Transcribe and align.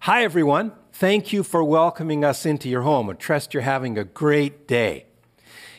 Hi, 0.00 0.22
everyone. 0.22 0.72
Thank 0.92 1.32
you 1.32 1.42
for 1.42 1.64
welcoming 1.64 2.24
us 2.24 2.46
into 2.46 2.68
your 2.68 2.82
home. 2.82 3.10
I 3.10 3.14
trust 3.14 3.52
you're 3.52 3.62
having 3.62 3.98
a 3.98 4.04
great 4.04 4.68
day. 4.68 5.06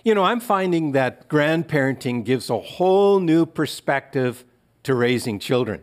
You 0.04 0.16
know, 0.16 0.24
I'm 0.24 0.42
finding 0.42 0.92
that 0.94 1.30
grandparenting 1.30 2.26
gives 2.26 2.50
a 2.50 2.60
whole 2.60 3.20
new 3.20 3.46
perspective 3.46 4.44
to 4.84 4.96
raising 4.96 5.40
children. 5.40 5.82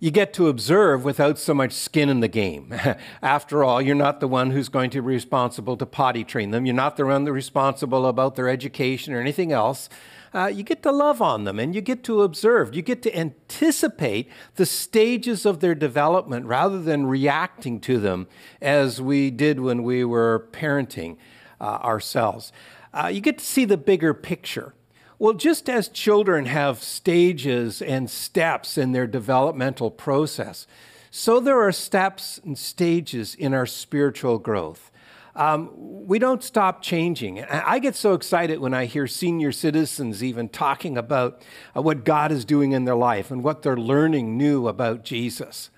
You 0.00 0.10
get 0.10 0.34
to 0.34 0.48
observe 0.48 1.04
without 1.04 1.38
so 1.38 1.54
much 1.54 1.72
skin 1.72 2.08
in 2.08 2.20
the 2.20 2.28
game. 2.28 2.74
After 3.22 3.64
all, 3.64 3.80
you're 3.80 3.94
not 3.94 4.20
the 4.20 4.28
one 4.28 4.50
who's 4.50 4.68
going 4.68 4.90
to 4.90 5.00
be 5.00 5.06
responsible 5.06 5.76
to 5.78 5.86
potty 5.86 6.24
train 6.24 6.50
them. 6.50 6.66
You're 6.66 6.74
not 6.74 6.96
the 6.96 7.06
one 7.06 7.24
that's 7.24 7.32
responsible 7.32 8.06
about 8.06 8.34
their 8.34 8.48
education 8.48 9.14
or 9.14 9.20
anything 9.20 9.52
else 9.52 9.88
uh, 10.34 10.46
you 10.46 10.62
get 10.62 10.82
to 10.82 10.92
love 10.92 11.20
on 11.20 11.44
them 11.44 11.58
and 11.58 11.74
you 11.74 11.80
get 11.80 12.02
to 12.04 12.22
observe. 12.22 12.74
You 12.74 12.82
get 12.82 13.02
to 13.02 13.16
anticipate 13.16 14.30
the 14.56 14.66
stages 14.66 15.44
of 15.44 15.60
their 15.60 15.74
development 15.74 16.46
rather 16.46 16.80
than 16.80 17.06
reacting 17.06 17.80
to 17.80 17.98
them 17.98 18.26
as 18.60 19.00
we 19.00 19.30
did 19.30 19.60
when 19.60 19.82
we 19.82 20.04
were 20.04 20.48
parenting 20.52 21.16
uh, 21.60 21.64
ourselves. 21.64 22.52
Uh, 22.94 23.06
you 23.06 23.20
get 23.20 23.38
to 23.38 23.44
see 23.44 23.64
the 23.64 23.76
bigger 23.76 24.14
picture. 24.14 24.74
Well, 25.18 25.34
just 25.34 25.68
as 25.68 25.88
children 25.88 26.46
have 26.46 26.82
stages 26.82 27.80
and 27.80 28.10
steps 28.10 28.76
in 28.76 28.92
their 28.92 29.06
developmental 29.06 29.90
process, 29.90 30.66
so 31.10 31.40
there 31.40 31.60
are 31.60 31.72
steps 31.72 32.40
and 32.42 32.58
stages 32.58 33.34
in 33.34 33.54
our 33.54 33.66
spiritual 33.66 34.38
growth 34.38 34.90
um, 35.34 35.70
we 36.06 36.18
don't 36.18 36.42
stop 36.42 36.82
changing. 36.82 37.42
I 37.44 37.78
get 37.78 37.94
so 37.94 38.12
excited 38.12 38.58
when 38.58 38.74
I 38.74 38.84
hear 38.84 39.06
senior 39.06 39.52
citizens 39.52 40.22
even 40.22 40.48
talking 40.48 40.98
about 40.98 41.42
uh, 41.74 41.80
what 41.80 42.04
God 42.04 42.30
is 42.30 42.44
doing 42.44 42.72
in 42.72 42.84
their 42.84 42.96
life 42.96 43.30
and 43.30 43.42
what 43.42 43.62
they're 43.62 43.76
learning 43.76 44.36
new 44.36 44.68
about 44.68 45.04
Jesus. 45.04 45.70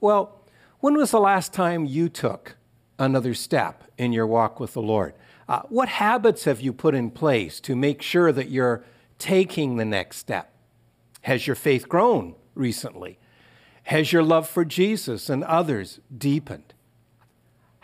Well, 0.00 0.40
when 0.80 0.96
was 0.96 1.10
the 1.10 1.20
last 1.20 1.52
time 1.52 1.84
you 1.84 2.08
took 2.08 2.56
another 2.98 3.34
step 3.34 3.84
in 3.98 4.12
your 4.12 4.26
walk 4.26 4.58
with 4.58 4.72
the 4.72 4.82
Lord? 4.82 5.14
Uh, 5.48 5.62
what 5.68 5.88
habits 5.88 6.44
have 6.44 6.60
you 6.60 6.72
put 6.72 6.94
in 6.94 7.10
place 7.10 7.60
to 7.60 7.76
make 7.76 8.00
sure 8.00 8.32
that 8.32 8.48
you're 8.48 8.84
taking 9.18 9.76
the 9.76 9.84
next 9.84 10.16
step? 10.16 10.52
Has 11.22 11.46
your 11.46 11.56
faith 11.56 11.88
grown 11.88 12.34
recently? 12.54 13.18
Has 13.84 14.12
your 14.12 14.22
love 14.22 14.48
for 14.48 14.64
Jesus 14.64 15.28
and 15.28 15.44
others 15.44 16.00
deepened? 16.16 16.72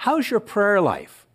How's 0.02 0.30
your 0.30 0.38
prayer 0.38 0.80
life? 0.80 1.26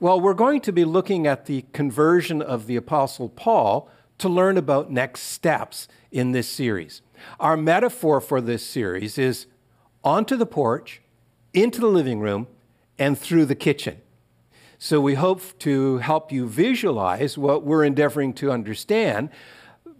Well, 0.00 0.18
we're 0.18 0.32
going 0.32 0.62
to 0.62 0.72
be 0.72 0.86
looking 0.86 1.26
at 1.26 1.44
the 1.44 1.66
conversion 1.74 2.40
of 2.40 2.66
the 2.66 2.76
Apostle 2.76 3.28
Paul 3.28 3.90
to 4.16 4.26
learn 4.26 4.56
about 4.56 4.90
next 4.90 5.20
steps 5.24 5.86
in 6.10 6.32
this 6.32 6.48
series. 6.48 7.02
Our 7.38 7.58
metaphor 7.58 8.22
for 8.22 8.40
this 8.40 8.64
series 8.64 9.18
is 9.18 9.44
onto 10.02 10.34
the 10.34 10.46
porch, 10.46 11.02
into 11.52 11.78
the 11.78 11.88
living 11.88 12.20
room, 12.20 12.46
and 12.98 13.18
through 13.18 13.44
the 13.44 13.54
kitchen. 13.54 14.00
So 14.78 14.98
we 14.98 15.14
hope 15.14 15.58
to 15.58 15.98
help 15.98 16.32
you 16.32 16.48
visualize 16.48 17.36
what 17.36 17.64
we're 17.64 17.84
endeavoring 17.84 18.32
to 18.34 18.50
understand 18.50 19.28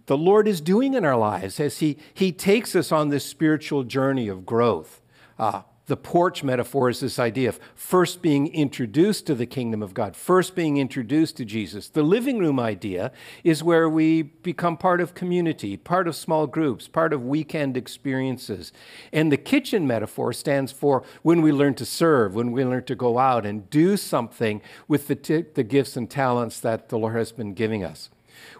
the 0.07 0.17
Lord 0.17 0.47
is 0.47 0.59
doing 0.59 0.95
in 0.95 1.05
our 1.05 1.17
lives 1.17 1.59
as 1.59 1.77
He, 1.77 1.99
he 2.15 2.31
takes 2.31 2.75
us 2.75 2.91
on 2.91 3.09
this 3.09 3.25
spiritual 3.25 3.83
journey 3.83 4.27
of 4.27 4.43
growth. 4.43 5.03
Uh, 5.37 5.61
the 5.89 5.97
porch 5.97 6.43
metaphor 6.43 6.87
is 6.87 6.99
this 6.99 7.17
idea 7.17 7.49
of 7.49 7.59
first 7.73 8.21
being 8.21 8.47
introduced 8.53 9.25
to 9.25 9.33
the 9.33 9.47
kingdom 9.47 9.81
of 9.81 9.95
God, 9.95 10.15
first 10.15 10.53
being 10.53 10.77
introduced 10.77 11.35
to 11.37 11.45
Jesus. 11.45 11.89
The 11.89 12.03
living 12.03 12.37
room 12.37 12.59
idea 12.59 13.11
is 13.43 13.63
where 13.63 13.89
we 13.89 14.21
become 14.21 14.77
part 14.77 15.01
of 15.01 15.15
community, 15.15 15.77
part 15.77 16.07
of 16.07 16.15
small 16.15 16.45
groups, 16.45 16.87
part 16.87 17.11
of 17.11 17.25
weekend 17.25 17.75
experiences. 17.75 18.71
And 19.11 19.31
the 19.31 19.37
kitchen 19.37 19.87
metaphor 19.87 20.31
stands 20.31 20.71
for 20.71 21.03
when 21.23 21.41
we 21.41 21.51
learn 21.51 21.73
to 21.75 21.85
serve, 21.85 22.35
when 22.35 22.51
we 22.51 22.63
learn 22.63 22.83
to 22.83 22.95
go 22.95 23.17
out 23.17 23.43
and 23.43 23.67
do 23.71 23.97
something 23.97 24.61
with 24.87 25.07
the, 25.07 25.15
t- 25.15 25.45
the 25.55 25.63
gifts 25.63 25.97
and 25.97 26.07
talents 26.07 26.59
that 26.59 26.89
the 26.89 26.99
Lord 26.99 27.15
has 27.15 27.31
been 27.31 27.55
giving 27.55 27.83
us. 27.83 28.11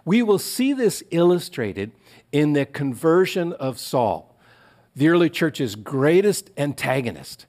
We 0.04 0.20
will 0.20 0.40
see 0.40 0.72
this 0.72 1.04
illustrated 1.12 1.92
in 2.32 2.54
the 2.54 2.66
conversion 2.66 3.52
of 3.52 3.78
Saul 3.78 4.29
the 4.94 5.08
early 5.08 5.30
church's 5.30 5.76
greatest 5.76 6.50
antagonist. 6.56 7.46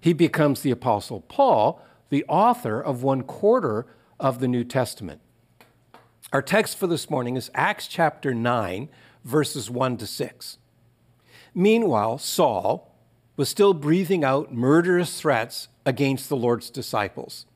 He 0.00 0.12
becomes 0.12 0.60
the 0.60 0.70
Apostle 0.70 1.20
Paul, 1.22 1.82
the 2.10 2.24
author 2.28 2.80
of 2.80 3.02
one 3.02 3.22
quarter 3.22 3.86
of 4.20 4.38
the 4.40 4.48
New 4.48 4.64
Testament. 4.64 5.20
Our 6.32 6.42
text 6.42 6.76
for 6.76 6.86
this 6.86 7.10
morning 7.10 7.36
is 7.36 7.50
Acts 7.54 7.88
chapter 7.88 8.34
9, 8.34 8.88
verses 9.24 9.70
1 9.70 9.96
to 9.98 10.06
6. 10.06 10.58
Meanwhile, 11.54 12.18
Saul 12.18 12.94
was 13.36 13.48
still 13.48 13.74
breathing 13.74 14.24
out 14.24 14.54
murderous 14.54 15.20
threats 15.20 15.68
against 15.84 16.28
the 16.28 16.36
Lord's 16.36 16.70
disciples. 16.70 17.46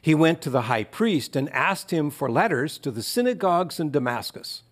He 0.00 0.14
went 0.14 0.42
to 0.42 0.50
the 0.50 0.62
high 0.62 0.84
priest 0.84 1.36
and 1.36 1.50
asked 1.50 1.90
him 1.90 2.10
for 2.10 2.30
letters 2.30 2.78
to 2.78 2.90
the 2.90 3.02
synagogues 3.02 3.80
in 3.80 3.90
Damascus, 3.90 4.62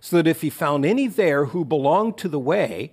so 0.00 0.16
that 0.16 0.26
if 0.26 0.42
he 0.42 0.50
found 0.50 0.84
any 0.84 1.06
there 1.06 1.46
who 1.46 1.64
belonged 1.64 2.18
to 2.18 2.28
the 2.28 2.38
way, 2.38 2.92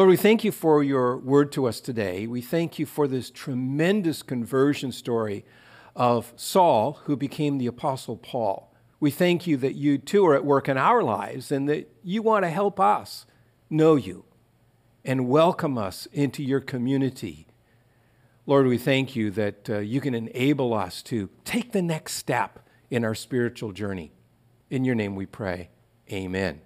Lord, 0.00 0.08
we 0.08 0.16
thank 0.16 0.44
you 0.44 0.50
for 0.50 0.82
your 0.82 1.18
word 1.18 1.52
to 1.52 1.66
us 1.66 1.78
today. 1.78 2.26
We 2.26 2.40
thank 2.40 2.78
you 2.78 2.86
for 2.86 3.06
this 3.06 3.30
tremendous 3.30 4.22
conversion 4.22 4.92
story 4.92 5.44
of 5.94 6.32
Saul, 6.36 7.00
who 7.04 7.18
became 7.18 7.58
the 7.58 7.66
Apostle 7.66 8.16
Paul. 8.16 8.72
We 8.98 9.10
thank 9.10 9.46
you 9.46 9.58
that 9.58 9.74
you 9.74 9.98
too 9.98 10.24
are 10.24 10.34
at 10.34 10.42
work 10.42 10.70
in 10.70 10.78
our 10.78 11.02
lives 11.02 11.52
and 11.52 11.68
that 11.68 11.94
you 12.02 12.22
want 12.22 12.46
to 12.46 12.48
help 12.48 12.80
us 12.80 13.26
know 13.68 13.94
you 13.94 14.24
and 15.04 15.28
welcome 15.28 15.76
us 15.76 16.08
into 16.14 16.42
your 16.42 16.60
community. 16.60 17.46
Lord, 18.46 18.68
we 18.68 18.78
thank 18.78 19.14
you 19.14 19.30
that 19.32 19.68
uh, 19.68 19.78
you 19.80 20.00
can 20.00 20.14
enable 20.14 20.72
us 20.72 21.02
to 21.02 21.28
take 21.44 21.72
the 21.72 21.82
next 21.82 22.14
step 22.14 22.66
in 22.88 23.04
our 23.04 23.14
spiritual 23.14 23.72
journey. 23.72 24.12
In 24.70 24.86
your 24.86 24.94
name 24.94 25.14
we 25.14 25.26
pray. 25.26 25.68
Amen. 26.10 26.62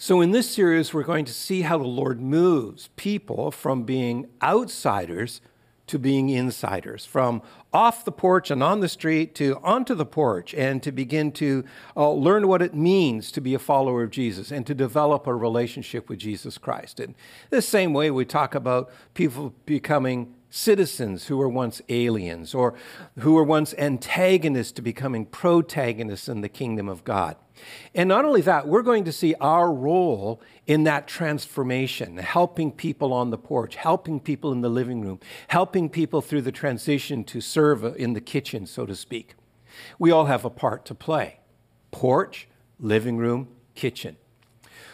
So, 0.00 0.20
in 0.20 0.30
this 0.30 0.48
series, 0.48 0.94
we're 0.94 1.02
going 1.02 1.24
to 1.24 1.32
see 1.32 1.62
how 1.62 1.76
the 1.76 1.82
Lord 1.82 2.20
moves 2.20 2.88
people 2.94 3.50
from 3.50 3.82
being 3.82 4.28
outsiders 4.40 5.40
to 5.88 5.98
being 5.98 6.28
insiders, 6.28 7.04
from 7.04 7.42
off 7.72 8.04
the 8.04 8.12
porch 8.12 8.48
and 8.52 8.62
on 8.62 8.78
the 8.78 8.88
street 8.88 9.34
to 9.34 9.58
onto 9.60 9.96
the 9.96 10.06
porch, 10.06 10.54
and 10.54 10.84
to 10.84 10.92
begin 10.92 11.32
to 11.32 11.64
uh, 11.96 12.12
learn 12.12 12.46
what 12.46 12.62
it 12.62 12.74
means 12.74 13.32
to 13.32 13.40
be 13.40 13.54
a 13.54 13.58
follower 13.58 14.04
of 14.04 14.10
Jesus 14.10 14.52
and 14.52 14.64
to 14.68 14.74
develop 14.74 15.26
a 15.26 15.34
relationship 15.34 16.08
with 16.08 16.20
Jesus 16.20 16.58
Christ. 16.58 17.00
And 17.00 17.16
the 17.50 17.60
same 17.60 17.92
way, 17.92 18.08
we 18.12 18.24
talk 18.24 18.54
about 18.54 18.92
people 19.14 19.52
becoming 19.66 20.32
citizens 20.48 21.26
who 21.26 21.38
were 21.38 21.48
once 21.48 21.82
aliens 21.88 22.54
or 22.54 22.74
who 23.18 23.32
were 23.32 23.42
once 23.42 23.74
antagonists 23.76 24.72
to 24.72 24.82
becoming 24.82 25.26
protagonists 25.26 26.28
in 26.28 26.40
the 26.40 26.48
kingdom 26.48 26.88
of 26.88 27.02
God. 27.02 27.34
And 27.94 28.08
not 28.08 28.24
only 28.24 28.40
that, 28.42 28.66
we're 28.68 28.82
going 28.82 29.04
to 29.04 29.12
see 29.12 29.34
our 29.40 29.72
role 29.72 30.40
in 30.66 30.84
that 30.84 31.06
transformation, 31.06 32.18
helping 32.18 32.72
people 32.72 33.12
on 33.12 33.30
the 33.30 33.38
porch, 33.38 33.76
helping 33.76 34.20
people 34.20 34.52
in 34.52 34.60
the 34.60 34.68
living 34.68 35.00
room, 35.00 35.20
helping 35.48 35.88
people 35.88 36.20
through 36.20 36.42
the 36.42 36.52
transition 36.52 37.24
to 37.24 37.40
serve 37.40 37.84
in 37.84 38.12
the 38.12 38.20
kitchen, 38.20 38.66
so 38.66 38.86
to 38.86 38.94
speak. 38.94 39.34
We 39.98 40.10
all 40.10 40.26
have 40.26 40.44
a 40.44 40.50
part 40.50 40.84
to 40.86 40.94
play 40.94 41.40
porch, 41.90 42.48
living 42.78 43.16
room, 43.16 43.48
kitchen. 43.74 44.16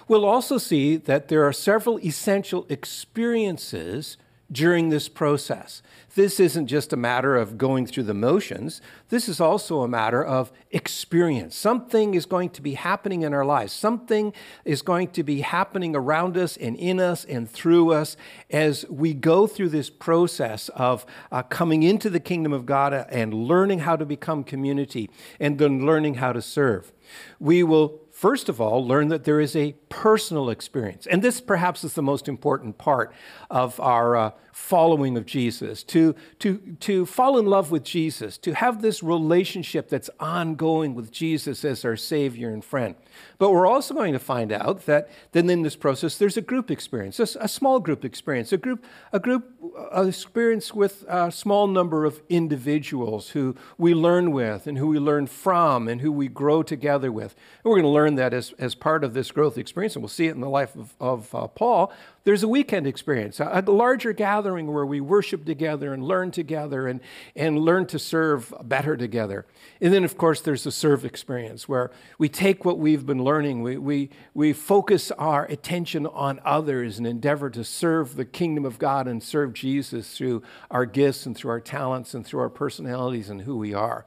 We'll 0.06 0.24
also 0.24 0.58
see 0.58 0.96
that 0.96 1.28
there 1.28 1.44
are 1.44 1.52
several 1.52 1.98
essential 1.98 2.66
experiences 2.68 4.16
during 4.52 4.90
this 4.90 5.08
process. 5.08 5.82
This 6.14 6.38
isn't 6.38 6.68
just 6.68 6.92
a 6.92 6.96
matter 6.96 7.36
of 7.36 7.58
going 7.58 7.86
through 7.86 8.04
the 8.04 8.14
motions, 8.14 8.80
this 9.08 9.28
is 9.28 9.40
also 9.40 9.80
a 9.80 9.88
matter 9.88 10.24
of 10.24 10.52
experience. 10.70 11.56
Something 11.56 12.14
is 12.14 12.24
going 12.26 12.50
to 12.50 12.62
be 12.62 12.74
happening 12.74 13.22
in 13.22 13.34
our 13.34 13.44
lives, 13.44 13.72
something 13.72 14.32
is 14.64 14.82
going 14.82 15.08
to 15.08 15.22
be 15.22 15.40
happening 15.40 15.96
around 15.96 16.36
us 16.36 16.56
and 16.56 16.76
in 16.76 17.00
us 17.00 17.24
and 17.24 17.50
through 17.50 17.92
us 17.92 18.16
as 18.50 18.84
we 18.88 19.12
go 19.14 19.46
through 19.46 19.70
this 19.70 19.90
process 19.90 20.68
of 20.70 21.04
uh, 21.32 21.42
coming 21.42 21.82
into 21.82 22.08
the 22.08 22.20
kingdom 22.20 22.52
of 22.52 22.66
God 22.66 22.92
and 22.92 23.34
learning 23.34 23.80
how 23.80 23.96
to 23.96 24.06
become 24.06 24.44
community 24.44 25.10
and 25.40 25.58
then 25.58 25.84
learning 25.84 26.14
how 26.14 26.32
to 26.32 26.42
serve. 26.42 26.92
We 27.40 27.62
will 27.62 28.03
first 28.14 28.48
of 28.48 28.60
all, 28.60 28.86
learn 28.86 29.08
that 29.08 29.24
there 29.24 29.40
is 29.40 29.56
a 29.56 29.72
personal 29.88 30.48
experience. 30.48 31.06
And 31.06 31.20
this 31.20 31.40
perhaps 31.40 31.82
is 31.82 31.94
the 31.94 32.02
most 32.02 32.28
important 32.28 32.78
part 32.78 33.12
of 33.50 33.78
our 33.80 34.16
uh, 34.16 34.30
following 34.52 35.16
of 35.16 35.26
Jesus, 35.26 35.82
to, 35.82 36.14
to, 36.38 36.76
to 36.78 37.06
fall 37.06 37.38
in 37.38 37.46
love 37.46 37.72
with 37.72 37.82
Jesus, 37.82 38.38
to 38.38 38.54
have 38.54 38.80
this 38.80 39.02
relationship 39.02 39.88
that's 39.88 40.08
ongoing 40.20 40.94
with 40.94 41.10
Jesus 41.10 41.64
as 41.64 41.84
our 41.84 41.96
Savior 41.96 42.50
and 42.50 42.64
friend. 42.64 42.94
But 43.38 43.50
we're 43.50 43.66
also 43.66 43.94
going 43.94 44.12
to 44.12 44.20
find 44.20 44.52
out 44.52 44.86
that 44.86 45.10
then 45.32 45.50
in 45.50 45.62
this 45.62 45.74
process, 45.74 46.16
there's 46.16 46.36
a 46.36 46.40
group 46.40 46.70
experience, 46.70 47.18
a, 47.18 47.26
a 47.40 47.48
small 47.48 47.80
group 47.80 48.04
experience, 48.04 48.52
a 48.52 48.56
group, 48.56 48.84
a 49.12 49.18
group 49.18 49.50
a 49.90 50.06
experience 50.06 50.72
with 50.72 51.04
a 51.08 51.32
small 51.32 51.66
number 51.66 52.04
of 52.04 52.20
individuals 52.28 53.30
who 53.30 53.56
we 53.78 53.94
learn 53.94 54.30
with 54.30 54.66
and 54.66 54.78
who 54.78 54.86
we 54.86 54.98
learn 54.98 55.26
from 55.26 55.88
and 55.88 56.00
who 56.00 56.12
we 56.12 56.28
grow 56.28 56.62
together 56.62 57.10
with. 57.10 57.34
And 57.64 57.70
we're 57.70 57.76
going 57.76 57.82
to 57.82 57.88
learn 57.88 58.03
that 58.16 58.34
as, 58.34 58.52
as 58.58 58.74
part 58.74 59.04
of 59.04 59.14
this 59.14 59.30
growth 59.30 59.58
experience, 59.58 59.96
and 59.96 60.02
we'll 60.02 60.08
see 60.08 60.26
it 60.26 60.34
in 60.34 60.40
the 60.40 60.48
life 60.48 60.76
of, 60.76 60.94
of 61.00 61.34
uh, 61.34 61.46
Paul. 61.48 61.92
There's 62.24 62.42
a 62.42 62.48
weekend 62.48 62.86
experience, 62.86 63.40
a, 63.40 63.62
a 63.66 63.70
larger 63.70 64.12
gathering 64.12 64.72
where 64.72 64.86
we 64.86 65.00
worship 65.00 65.44
together 65.44 65.92
and 65.92 66.02
learn 66.04 66.30
together 66.30 66.86
and, 66.86 67.00
and 67.34 67.58
learn 67.58 67.86
to 67.86 67.98
serve 67.98 68.52
better 68.62 68.96
together. 68.96 69.46
And 69.80 69.92
then, 69.92 70.04
of 70.04 70.16
course, 70.16 70.40
there's 70.40 70.64
the 70.64 70.70
serve 70.70 71.04
experience 71.04 71.68
where 71.68 71.90
we 72.18 72.28
take 72.28 72.64
what 72.64 72.78
we've 72.78 73.04
been 73.04 73.24
learning, 73.24 73.62
we, 73.62 73.76
we, 73.76 74.10
we 74.34 74.52
focus 74.52 75.10
our 75.12 75.46
attention 75.46 76.06
on 76.06 76.40
others 76.44 76.98
and 76.98 77.06
endeavor 77.06 77.50
to 77.50 77.64
serve 77.64 78.16
the 78.16 78.24
kingdom 78.24 78.64
of 78.64 78.78
God 78.78 79.08
and 79.08 79.22
serve 79.22 79.52
Jesus 79.52 80.16
through 80.16 80.42
our 80.70 80.86
gifts 80.86 81.26
and 81.26 81.36
through 81.36 81.50
our 81.50 81.60
talents 81.60 82.14
and 82.14 82.24
through 82.24 82.40
our 82.40 82.50
personalities 82.50 83.30
and 83.30 83.42
who 83.42 83.56
we 83.56 83.74
are. 83.74 84.06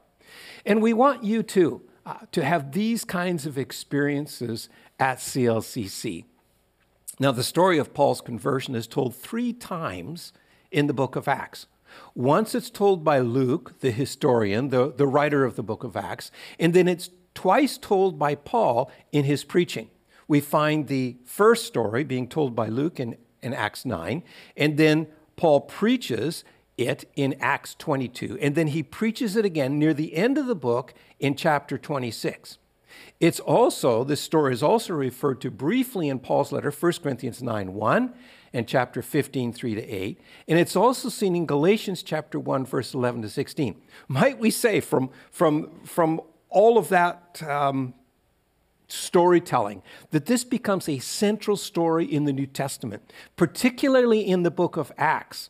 And 0.66 0.82
we 0.82 0.94
want 0.94 1.24
you 1.24 1.44
too 1.44 1.87
uh, 2.08 2.14
to 2.32 2.42
have 2.42 2.72
these 2.72 3.04
kinds 3.04 3.46
of 3.46 3.58
experiences 3.58 4.70
at 4.98 5.18
CLCC. 5.18 6.24
Now, 7.20 7.34
the 7.34 7.44
story 7.44 7.78
of 7.78 7.94
Paul's 7.94 8.22
conversion 8.22 8.76
is 8.76 8.88
told 8.88 9.14
three 9.14 9.52
times 9.52 10.32
in 10.72 10.88
the 10.88 10.94
book 10.94 11.18
of 11.18 11.28
Acts. 11.28 11.68
Once 12.16 12.56
it's 12.56 12.70
told 12.70 13.04
by 13.04 13.20
Luke, 13.20 13.82
the 13.82 13.92
historian, 13.92 14.70
the, 14.70 14.94
the 14.94 15.06
writer 15.06 15.44
of 15.44 15.58
the 15.58 15.64
book 15.64 15.84
of 15.84 15.98
Acts, 15.98 16.32
and 16.58 16.74
then 16.74 16.88
it's 16.88 17.10
twice 17.34 17.78
told 17.78 18.18
by 18.18 18.36
Paul 18.36 18.90
in 19.12 19.26
his 19.26 19.44
preaching. 19.44 19.90
We 20.30 20.40
find 20.40 20.88
the 20.88 21.18
first 21.26 21.66
story 21.66 22.06
being 22.06 22.30
told 22.30 22.56
by 22.56 22.70
Luke 22.70 23.02
in, 23.02 23.18
in 23.42 23.54
Acts 23.54 23.84
9, 23.84 24.24
and 24.56 24.78
then 24.78 25.08
Paul 25.36 25.60
preaches 25.60 26.46
it 26.78 27.10
in 27.16 27.36
Acts 27.40 27.76
22, 27.76 28.38
and 28.42 28.56
then 28.56 28.68
he 28.68 28.84
preaches 28.84 29.36
it 29.36 29.46
again 29.46 29.80
near 29.80 29.94
the 29.94 30.16
end 30.16 30.38
of 30.38 30.46
the 30.46 30.56
book 30.56 30.94
in 31.20 31.36
chapter 31.36 31.78
26. 31.78 32.58
It's 33.20 33.40
also, 33.40 34.04
this 34.04 34.22
story 34.22 34.54
is 34.54 34.62
also 34.62 34.94
referred 34.94 35.42
to 35.42 35.52
briefly 35.52 36.08
in 36.08 36.20
Paul's 36.20 36.52
letter, 36.52 36.72
1 36.72 36.94
Corinthians 37.02 37.42
9 37.42 37.74
1 37.74 38.14
and 38.54 38.68
chapter 38.68 39.02
15 39.02 39.54
3 39.54 39.76
to 39.76 39.84
8. 39.84 40.22
And 40.48 40.60
it's 40.60 40.76
also 40.76 41.10
seen 41.10 41.36
in 41.36 41.46
Galatians 41.46 42.04
chapter 42.04 42.40
1, 42.40 42.66
verse 42.66 42.94
11 42.94 43.24
to 43.24 43.30
16. 43.30 43.76
Might 44.08 44.40
we 44.40 44.52
say, 44.52 44.80
from, 44.80 45.10
from, 45.32 45.72
from 45.84 46.22
all 46.50 46.78
of 46.78 46.90
that 46.90 47.42
um, 47.48 47.94
storytelling, 48.88 49.82
that 50.12 50.28
this 50.28 50.44
becomes 50.44 50.88
a 50.88 51.00
central 51.00 51.58
story 51.58 52.06
in 52.06 52.26
the 52.26 52.34
New 52.34 52.48
Testament, 52.48 53.12
particularly 53.36 54.22
in 54.22 54.44
the 54.44 54.52
book 54.52 54.78
of 54.78 54.92
Acts. 54.98 55.50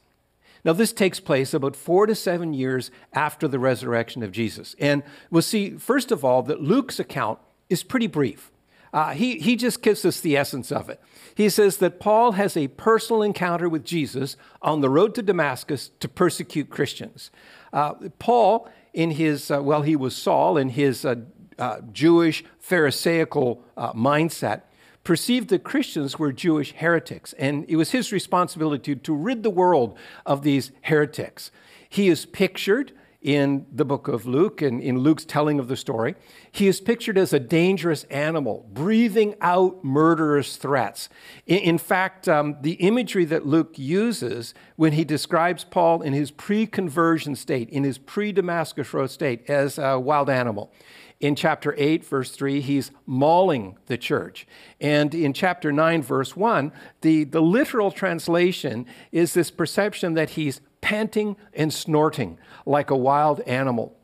Now, 0.68 0.74
this 0.74 0.92
takes 0.92 1.22
place 1.22 1.54
about 1.54 1.78
four 1.78 2.06
to 2.08 2.14
seven 2.14 2.54
years 2.54 2.92
after 3.14 3.48
the 3.48 3.58
resurrection 3.58 4.22
of 4.22 4.34
Jesus. 4.34 4.76
And 4.80 5.02
we'll 5.32 5.42
see, 5.42 5.78
first 5.78 6.12
of 6.12 6.26
all, 6.26 6.44
that 6.44 6.62
Luke's 6.62 7.00
account 7.00 7.40
is 7.70 7.84
pretty 7.84 8.08
brief. 8.08 8.52
Uh, 8.92 9.12
he, 9.12 9.40
he 9.40 9.56
just 9.56 9.82
gives 9.82 10.04
us 10.04 10.20
the 10.20 10.36
essence 10.36 10.70
of 10.70 10.90
it. 10.90 11.00
He 11.34 11.48
says 11.48 11.78
that 11.78 12.02
Paul 12.02 12.34
has 12.34 12.58
a 12.58 12.68
personal 12.68 13.22
encounter 13.22 13.70
with 13.70 13.86
Jesus 13.86 14.36
on 14.62 14.82
the 14.82 14.90
road 14.90 15.16
to 15.16 15.22
Damascus 15.22 15.92
to 16.02 16.10
persecute 16.10 16.70
Christians. 16.70 17.32
Uh, 17.72 17.94
Paul, 18.20 18.70
in 18.94 19.12
his, 19.12 19.50
uh, 19.50 19.64
well, 19.64 19.84
he 19.84 19.96
was 19.96 20.18
Saul, 20.18 20.58
in 20.58 20.68
his 20.68 21.06
uh, 21.06 21.16
uh, 21.58 21.80
Jewish 21.94 22.44
Pharisaical 22.60 23.64
uh, 23.78 23.94
mindset, 23.94 24.64
perceived 25.08 25.48
that 25.48 25.64
Christians 25.64 26.20
were 26.20 26.34
Jewish 26.34 26.74
heretics, 26.74 27.32
and 27.40 27.64
it 27.70 27.78
was 27.78 27.92
his 27.92 28.12
responsibility 28.12 28.94
to, 28.94 29.02
to 29.04 29.16
rid 29.16 29.42
the 29.42 29.50
world 29.50 29.98
of 30.26 30.42
these 30.42 30.74
heretics. 30.82 31.50
He 31.88 32.10
is 32.10 32.26
pictured 32.26 32.92
in 33.22 33.66
the 33.72 33.86
book 33.86 34.10
of 34.10 34.26
Luke 34.26 34.62
and 34.62 34.82
in 34.82 35.00
Luke's 35.00 35.24
telling 35.24 35.60
of 35.60 35.70
the 35.70 35.78
story. 35.78 36.16
He 36.52 36.68
is 36.68 36.82
pictured 36.82 37.18
as 37.18 37.32
a 37.32 37.40
dangerous 37.40 38.04
animal, 38.06 38.70
breathing 38.74 39.36
out 39.40 39.82
murderous 39.82 40.58
threats. 40.58 41.08
In, 41.46 41.60
in 41.60 41.78
fact, 41.78 42.28
um, 42.28 42.58
the 42.62 42.74
imagery 42.74 43.24
that 43.26 43.46
Luke 43.46 43.80
uses 43.80 44.54
when 44.76 44.92
he 44.92 45.06
describes 45.06 45.64
Paul 45.64 46.02
in 46.02 46.12
his 46.12 46.32
pre 46.32 46.68
conversion 46.68 47.38
state, 47.38 47.70
in 47.70 47.86
his 47.86 47.98
pre 47.98 48.34
Damascus 48.34 48.94
Road 48.94 49.10
state, 49.10 49.50
as 49.50 49.78
a 49.78 49.98
wild 49.98 50.30
animal. 50.30 50.70
In 51.20 51.36
chapter 51.36 51.74
8, 51.78 52.06
verse 52.06 52.32
3, 52.32 52.62
he's 52.62 52.92
mauling 53.08 53.78
the 53.88 53.98
church. 53.98 54.46
And 54.80 55.16
in 55.16 55.34
chapter 55.34 55.72
9, 55.72 56.04
verse 56.04 56.36
1, 56.36 56.72
the, 57.02 57.24
the 57.24 57.42
literal 57.42 57.90
translation 57.90 58.86
is 59.12 59.34
this 59.34 59.50
perception 59.50 60.14
that 60.14 60.32
he's 60.32 60.62
panting 60.82 61.36
and 61.54 61.74
snorting 61.74 62.38
like 62.66 62.92
a 62.92 62.96
wild 62.96 63.40
animal. 63.42 63.98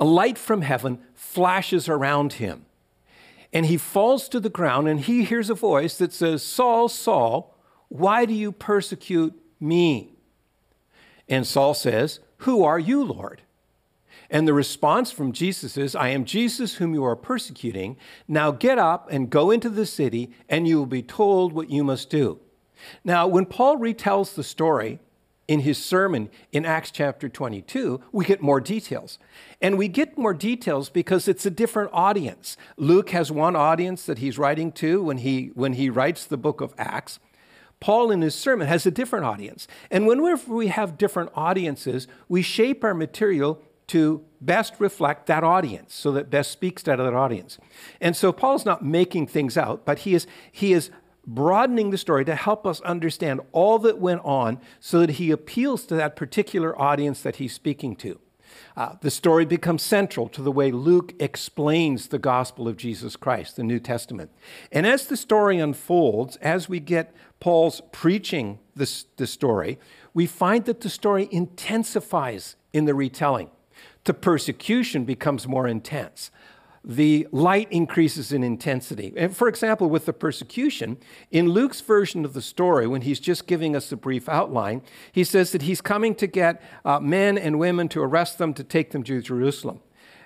A 0.00 0.04
light 0.04 0.38
from 0.38 0.62
heaven 0.62 0.98
flashes 1.14 1.88
around 1.88 2.34
him, 2.34 2.66
and 3.52 3.66
he 3.66 3.76
falls 3.76 4.28
to 4.30 4.40
the 4.40 4.50
ground, 4.50 4.88
and 4.88 4.98
he 4.98 5.22
hears 5.22 5.50
a 5.50 5.54
voice 5.54 5.98
that 5.98 6.12
says, 6.12 6.42
Saul, 6.42 6.88
Saul, 6.88 7.54
why 7.88 8.24
do 8.24 8.34
you 8.34 8.50
persecute 8.50 9.34
me? 9.60 10.14
And 11.28 11.46
Saul 11.46 11.74
says, 11.74 12.18
Who 12.38 12.64
are 12.64 12.78
you, 12.78 13.04
Lord? 13.04 13.42
And 14.32 14.48
the 14.48 14.54
response 14.54 15.12
from 15.12 15.32
Jesus 15.32 15.76
is, 15.76 15.94
I 15.94 16.08
am 16.08 16.24
Jesus 16.24 16.76
whom 16.76 16.94
you 16.94 17.04
are 17.04 17.14
persecuting. 17.14 17.98
Now 18.26 18.50
get 18.50 18.78
up 18.78 19.08
and 19.10 19.28
go 19.28 19.50
into 19.50 19.68
the 19.68 19.84
city, 19.84 20.30
and 20.48 20.66
you 20.66 20.78
will 20.78 20.86
be 20.86 21.02
told 21.02 21.52
what 21.52 21.70
you 21.70 21.84
must 21.84 22.08
do. 22.08 22.40
Now, 23.04 23.26
when 23.28 23.44
Paul 23.44 23.76
retells 23.76 24.34
the 24.34 24.42
story, 24.42 24.98
in 25.48 25.60
his 25.60 25.76
sermon 25.76 26.30
in 26.50 26.64
Acts 26.64 26.90
chapter 26.90 27.28
22, 27.28 28.00
we 28.10 28.24
get 28.24 28.40
more 28.40 28.60
details. 28.60 29.18
And 29.60 29.76
we 29.76 29.86
get 29.86 30.16
more 30.16 30.32
details 30.32 30.88
because 30.88 31.28
it's 31.28 31.44
a 31.44 31.50
different 31.50 31.90
audience. 31.92 32.56
Luke 32.78 33.10
has 33.10 33.30
one 33.30 33.54
audience 33.54 34.06
that 34.06 34.18
he's 34.18 34.38
writing 34.38 34.72
to 34.72 35.02
when 35.02 35.18
he, 35.18 35.50
when 35.54 35.74
he 35.74 35.90
writes 35.90 36.24
the 36.24 36.38
book 36.38 36.62
of 36.62 36.72
Acts. 36.78 37.18
Paul 37.80 38.10
in 38.10 38.22
his 38.22 38.34
sermon 38.34 38.66
has 38.66 38.86
a 38.86 38.90
different 38.90 39.26
audience. 39.26 39.68
And 39.90 40.06
whenever 40.06 40.54
we 40.54 40.68
have 40.68 40.96
different 40.96 41.30
audiences, 41.34 42.06
we 42.28 42.40
shape 42.40 42.82
our 42.82 42.94
material 42.94 43.60
to 43.88 44.24
best 44.40 44.74
reflect 44.78 45.26
that 45.26 45.44
audience 45.44 45.94
so 45.94 46.12
that 46.12 46.30
best 46.30 46.50
speaks 46.50 46.82
to 46.82 46.90
that 46.90 47.00
audience. 47.00 47.58
And 48.00 48.16
so 48.16 48.32
Paul's 48.32 48.64
not 48.64 48.84
making 48.84 49.26
things 49.26 49.56
out, 49.56 49.84
but 49.84 50.00
he 50.00 50.14
is, 50.14 50.26
he 50.50 50.72
is 50.72 50.90
broadening 51.26 51.90
the 51.90 51.98
story 51.98 52.24
to 52.24 52.34
help 52.34 52.66
us 52.66 52.80
understand 52.82 53.40
all 53.52 53.78
that 53.80 53.98
went 53.98 54.20
on 54.24 54.60
so 54.80 55.00
that 55.00 55.10
he 55.10 55.30
appeals 55.30 55.86
to 55.86 55.94
that 55.94 56.16
particular 56.16 56.78
audience 56.80 57.22
that 57.22 57.36
he's 57.36 57.52
speaking 57.52 57.94
to. 57.96 58.18
Uh, 58.76 58.94
the 59.00 59.10
story 59.10 59.44
becomes 59.44 59.82
central 59.82 60.28
to 60.28 60.42
the 60.42 60.52
way 60.52 60.70
Luke 60.70 61.14
explains 61.18 62.08
the 62.08 62.18
gospel 62.18 62.68
of 62.68 62.76
Jesus 62.76 63.16
Christ, 63.16 63.56
the 63.56 63.62
New 63.62 63.78
Testament. 63.78 64.30
And 64.70 64.86
as 64.86 65.06
the 65.06 65.16
story 65.16 65.58
unfolds, 65.58 66.36
as 66.36 66.68
we 66.68 66.80
get 66.80 67.14
Paul's 67.40 67.82
preaching 67.92 68.58
this, 68.74 69.06
the 69.16 69.26
story, 69.26 69.78
we 70.14 70.26
find 70.26 70.64
that 70.66 70.80
the 70.80 70.90
story 70.90 71.28
intensifies 71.30 72.56
in 72.72 72.84
the 72.84 72.94
retelling. 72.94 73.50
The 74.04 74.14
persecution 74.14 75.04
becomes 75.04 75.46
more 75.46 75.68
intense 75.68 76.30
the 76.84 77.28
light 77.30 77.68
increases 77.70 78.32
in 78.32 78.42
intensity. 78.42 79.12
And 79.16 79.36
for 79.36 79.46
example, 79.46 79.88
with 79.88 80.06
the 80.06 80.12
persecution, 80.12 80.98
in 81.30 81.48
Luke's 81.48 81.80
version 81.80 82.24
of 82.24 82.32
the 82.32 82.42
story, 82.42 82.86
when 82.86 83.02
he's 83.02 83.20
just 83.20 83.46
giving 83.46 83.76
us 83.76 83.92
a 83.92 83.96
brief 83.96 84.28
outline, 84.28 84.82
he 85.12 85.22
says 85.22 85.52
that 85.52 85.62
he's 85.62 85.80
coming 85.80 86.14
to 86.16 86.26
get 86.26 86.60
uh, 86.84 86.98
men 86.98 87.38
and 87.38 87.58
women 87.58 87.88
to 87.90 88.02
arrest 88.02 88.38
them 88.38 88.52
to 88.54 88.64
take 88.64 88.90
them 88.90 89.04
to 89.04 89.20
Jerusalem. 89.22 89.80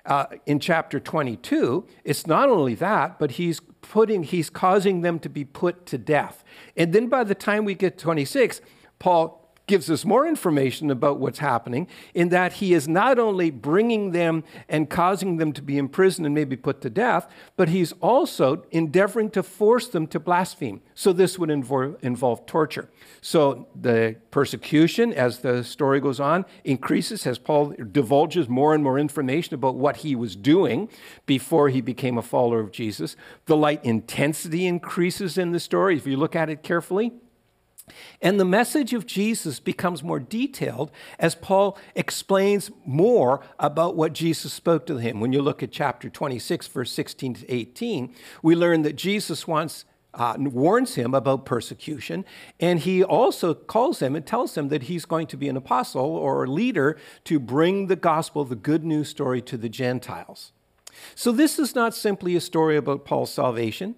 Uh, 0.05 0.25
in 0.45 0.59
chapter 0.59 0.99
22, 0.99 1.85
it's 2.03 2.25
not 2.25 2.49
only 2.49 2.73
that, 2.75 3.19
but 3.19 3.31
he's 3.31 3.59
putting, 3.81 4.23
he's 4.23 4.49
causing 4.49 5.01
them 5.01 5.19
to 5.19 5.29
be 5.29 5.43
put 5.43 5.85
to 5.85 5.97
death. 5.97 6.43
And 6.75 6.93
then 6.93 7.07
by 7.07 7.23
the 7.23 7.35
time 7.35 7.65
we 7.65 7.75
get 7.75 7.97
26, 7.97 8.61
Paul 8.99 9.46
gives 9.67 9.89
us 9.89 10.05
more 10.05 10.25
information 10.25 10.89
about 10.89 11.19
what's 11.19 11.39
happening 11.39 11.87
in 12.13 12.29
that 12.29 12.53
he 12.53 12.73
is 12.73 12.87
not 12.87 13.19
only 13.19 13.51
bringing 13.51 14.11
them 14.11 14.43
and 14.69 14.89
causing 14.89 15.37
them 15.37 15.51
to 15.51 15.61
be 15.61 15.77
imprisoned 15.77 16.25
and 16.25 16.33
maybe 16.33 16.55
put 16.55 16.81
to 16.81 16.89
death, 16.89 17.29
but 17.57 17.67
he's 17.69 17.91
also 17.93 18.63
endeavoring 18.71 19.29
to 19.29 19.43
force 19.43 19.87
them 19.89 20.07
to 20.07 20.19
blaspheme. 20.19 20.81
So 20.95 21.11
this 21.11 21.37
would 21.37 21.51
involve, 21.51 21.97
involve 22.01 22.45
torture. 22.45 22.89
So 23.21 23.67
the 23.79 24.15
persecution, 24.31 25.13
as 25.13 25.39
the 25.39 25.63
story 25.63 25.99
goes 25.99 26.21
on, 26.21 26.45
increases 26.63 27.27
as 27.27 27.37
Paul 27.37 27.73
divulges 27.91 28.47
more 28.47 28.73
and 28.73 28.81
more 28.81 28.97
information 28.97 29.53
about 29.53 29.75
what 29.75 29.97
he 29.97 30.15
was 30.15 30.35
doing 30.37 30.89
before 31.25 31.67
he 31.69 31.81
became 31.81 32.17
a 32.17 32.21
follower 32.21 32.61
of 32.61 32.71
Jesus. 32.71 33.17
The 33.45 33.57
light 33.57 33.83
intensity 33.83 34.65
increases 34.65 35.37
in 35.37 35.51
the 35.51 35.59
story 35.59 35.97
if 35.97 36.07
you 36.07 36.15
look 36.15 36.35
at 36.35 36.49
it 36.49 36.63
carefully. 36.63 37.11
And 38.21 38.39
the 38.39 38.45
message 38.45 38.93
of 38.93 39.05
Jesus 39.05 39.59
becomes 39.59 40.03
more 40.03 40.19
detailed 40.19 40.91
as 41.19 41.35
Paul 41.35 41.77
explains 41.95 42.71
more 42.85 43.41
about 43.59 43.95
what 43.95 44.13
Jesus 44.13 44.53
spoke 44.53 44.85
to 44.87 44.97
him. 44.97 45.19
When 45.19 45.33
you 45.33 45.41
look 45.41 45.63
at 45.63 45.71
chapter 45.71 46.09
26, 46.09 46.67
verse 46.67 46.91
16 46.91 47.33
to 47.35 47.53
18, 47.53 48.13
we 48.41 48.55
learn 48.55 48.81
that 48.83 48.95
Jesus 48.95 49.47
wants. 49.47 49.85
Uh, 50.13 50.35
warns 50.39 50.95
him 50.95 51.13
about 51.13 51.45
persecution, 51.45 52.25
and 52.59 52.79
he 52.79 53.03
also 53.03 53.53
calls 53.53 54.01
him 54.01 54.15
and 54.15 54.25
tells 54.25 54.57
him 54.57 54.69
that 54.69 54.83
he's 54.83 55.05
going 55.05 55.27
to 55.27 55.37
be 55.37 55.47
an 55.47 55.55
apostle 55.55 56.01
or 56.01 56.43
a 56.43 56.49
leader 56.49 56.97
to 57.23 57.39
bring 57.39 57.85
the 57.85 57.95
gospel, 57.95 58.43
the 58.43 58.55
good 58.55 58.83
news 58.83 59.09
story, 59.09 59.43
to 59.43 59.57
the 59.57 59.69
Gentiles. 59.69 60.53
So, 61.13 61.31
this 61.31 61.59
is 61.59 61.75
not 61.75 61.93
simply 61.93 62.35
a 62.35 62.41
story 62.41 62.77
about 62.77 63.05
Paul's 63.05 63.31
salvation. 63.31 63.95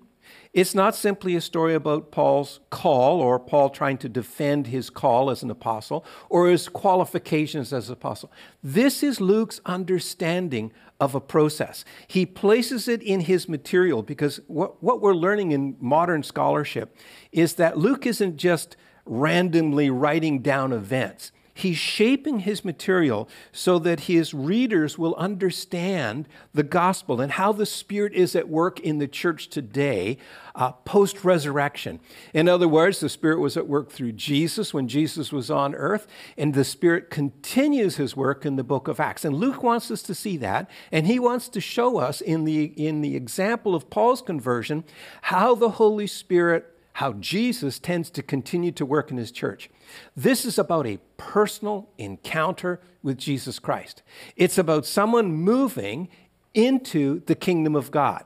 It's 0.51 0.73
not 0.73 0.95
simply 0.95 1.35
a 1.35 1.41
story 1.41 1.75
about 1.75 2.11
Paul's 2.11 2.59
call 2.71 3.21
or 3.21 3.39
Paul 3.39 3.69
trying 3.69 3.99
to 3.99 4.09
defend 4.09 4.67
his 4.67 4.89
call 4.89 5.29
as 5.29 5.43
an 5.43 5.51
apostle 5.51 6.03
or 6.27 6.49
his 6.49 6.67
qualifications 6.67 7.71
as 7.71 7.87
an 7.87 7.93
apostle. 7.93 8.31
This 8.63 9.03
is 9.03 9.21
Luke's 9.21 9.61
understanding 9.67 10.71
of 10.99 11.13
a 11.13 11.21
process. 11.21 11.85
He 12.07 12.25
places 12.25 12.87
it 12.87 13.03
in 13.03 13.21
his 13.21 13.47
material 13.47 14.01
because 14.01 14.39
what, 14.47 14.81
what 14.81 15.01
we're 15.01 15.13
learning 15.13 15.51
in 15.51 15.77
modern 15.79 16.23
scholarship 16.23 16.97
is 17.31 17.53
that 17.55 17.77
Luke 17.77 18.07
isn't 18.07 18.37
just 18.37 18.75
randomly 19.05 19.91
writing 19.91 20.41
down 20.41 20.73
events. 20.73 21.31
He's 21.59 21.77
shaping 21.77 22.39
his 22.39 22.63
material 22.63 23.27
so 23.51 23.79
that 23.79 24.01
his 24.01 24.33
readers 24.33 24.97
will 24.97 25.13
understand 25.15 26.27
the 26.53 26.63
gospel 26.63 27.19
and 27.19 27.33
how 27.33 27.51
the 27.51 27.65
Spirit 27.65 28.13
is 28.13 28.33
at 28.33 28.47
work 28.47 28.79
in 28.79 28.99
the 28.99 29.09
church 29.09 29.49
today, 29.49 30.17
uh, 30.55 30.71
post 30.71 31.25
resurrection. 31.25 31.99
In 32.33 32.47
other 32.47 32.67
words, 32.67 33.01
the 33.01 33.09
Spirit 33.09 33.39
was 33.39 33.57
at 33.57 33.67
work 33.67 33.91
through 33.91 34.13
Jesus 34.13 34.73
when 34.73 34.87
Jesus 34.87 35.33
was 35.33 35.51
on 35.51 35.75
earth, 35.75 36.07
and 36.37 36.53
the 36.53 36.63
Spirit 36.63 37.09
continues 37.09 37.97
his 37.97 38.15
work 38.15 38.45
in 38.45 38.55
the 38.55 38.63
book 38.63 38.87
of 38.87 39.01
Acts. 39.01 39.25
And 39.25 39.35
Luke 39.35 39.61
wants 39.61 39.91
us 39.91 40.01
to 40.03 40.15
see 40.15 40.37
that, 40.37 40.69
and 40.93 41.07
he 41.07 41.19
wants 41.19 41.49
to 41.49 41.59
show 41.59 41.97
us 41.97 42.21
in 42.21 42.45
the, 42.45 42.65
in 42.77 43.01
the 43.01 43.17
example 43.17 43.75
of 43.75 43.89
Paul's 43.89 44.21
conversion 44.21 44.85
how 45.23 45.55
the 45.55 45.71
Holy 45.71 46.07
Spirit 46.07 46.73
how 46.99 47.13
Jesus 47.13 47.79
tends 47.79 48.09
to 48.09 48.21
continue 48.21 48.73
to 48.73 48.85
work 48.85 49.09
in 49.09 49.15
his 49.15 49.31
church. 49.31 49.69
This 50.17 50.43
is 50.43 50.59
about 50.59 50.85
a 50.85 50.99
personal 51.15 51.87
encounter 51.97 52.81
with 53.01 53.17
Jesus 53.17 53.57
Christ. 53.57 54.03
It's 54.35 54.57
about 54.57 54.85
someone 54.85 55.31
moving 55.31 56.09
into 56.53 57.21
the 57.21 57.35
kingdom 57.35 57.73
of 57.73 57.89
God 57.89 58.25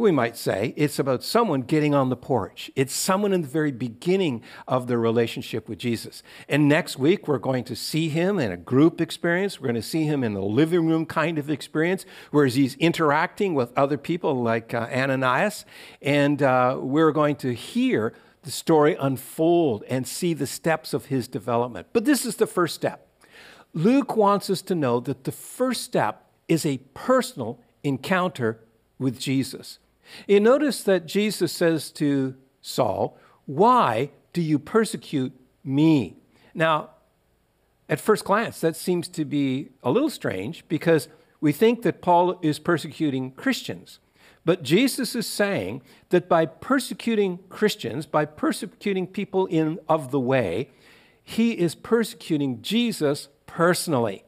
we 0.00 0.10
might 0.10 0.36
say 0.36 0.74
it's 0.76 0.98
about 0.98 1.22
someone 1.22 1.62
getting 1.62 1.94
on 1.94 2.08
the 2.08 2.16
porch. 2.16 2.70
It's 2.74 2.94
someone 2.94 3.32
in 3.32 3.42
the 3.42 3.48
very 3.48 3.70
beginning 3.70 4.42
of 4.66 4.86
their 4.86 4.98
relationship 4.98 5.68
with 5.68 5.78
Jesus. 5.78 6.22
And 6.48 6.68
next 6.68 6.98
week, 6.98 7.28
we're 7.28 7.38
going 7.38 7.64
to 7.64 7.76
see 7.76 8.08
him 8.08 8.38
in 8.38 8.50
a 8.50 8.56
group 8.56 9.00
experience. 9.00 9.60
We're 9.60 9.68
going 9.68 9.74
to 9.76 9.82
see 9.82 10.04
him 10.04 10.24
in 10.24 10.34
the 10.34 10.42
living 10.42 10.88
room 10.88 11.06
kind 11.06 11.38
of 11.38 11.50
experience, 11.50 12.04
where 12.30 12.46
he's 12.46 12.74
interacting 12.76 13.54
with 13.54 13.72
other 13.76 13.98
people 13.98 14.42
like 14.42 14.74
uh, 14.74 14.88
Ananias. 14.90 15.64
And 16.02 16.42
uh, 16.42 16.78
we're 16.80 17.12
going 17.12 17.36
to 17.36 17.54
hear 17.54 18.14
the 18.42 18.50
story 18.50 18.96
unfold 18.98 19.84
and 19.88 20.06
see 20.06 20.34
the 20.34 20.46
steps 20.46 20.94
of 20.94 21.06
his 21.06 21.28
development. 21.28 21.88
But 21.92 22.04
this 22.04 22.24
is 22.24 22.36
the 22.36 22.46
first 22.46 22.74
step. 22.74 23.06
Luke 23.72 24.16
wants 24.16 24.50
us 24.50 24.62
to 24.62 24.74
know 24.74 24.98
that 25.00 25.24
the 25.24 25.32
first 25.32 25.84
step 25.84 26.24
is 26.48 26.66
a 26.66 26.78
personal 26.94 27.60
encounter 27.84 28.60
with 28.98 29.18
Jesus. 29.18 29.78
You 30.26 30.40
notice 30.40 30.82
that 30.84 31.06
Jesus 31.06 31.52
says 31.52 31.90
to 31.92 32.34
Saul, 32.60 33.18
Why 33.46 34.10
do 34.32 34.42
you 34.42 34.58
persecute 34.58 35.32
me? 35.64 36.16
Now, 36.54 36.90
at 37.88 38.00
first 38.00 38.24
glance, 38.24 38.60
that 38.60 38.76
seems 38.76 39.08
to 39.08 39.24
be 39.24 39.70
a 39.82 39.90
little 39.90 40.10
strange 40.10 40.64
because 40.68 41.08
we 41.40 41.52
think 41.52 41.82
that 41.82 42.02
Paul 42.02 42.38
is 42.42 42.58
persecuting 42.58 43.32
Christians. 43.32 43.98
But 44.44 44.62
Jesus 44.62 45.14
is 45.14 45.26
saying 45.26 45.82
that 46.10 46.28
by 46.28 46.46
persecuting 46.46 47.40
Christians, 47.48 48.06
by 48.06 48.24
persecuting 48.24 49.06
people 49.06 49.46
in 49.46 49.78
of 49.88 50.10
the 50.10 50.20
way, 50.20 50.70
he 51.22 51.52
is 51.52 51.74
persecuting 51.74 52.62
Jesus 52.62 53.28
personally. 53.46 54.24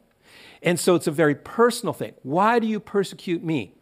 And 0.61 0.79
so 0.79 0.95
it's 0.95 1.07
a 1.07 1.11
very 1.11 1.35
personal 1.35 1.93
thing. 1.93 2.13
Why 2.21 2.59
do 2.59 2.67
you 2.67 2.79
persecute 2.79 3.43
me? 3.43 3.73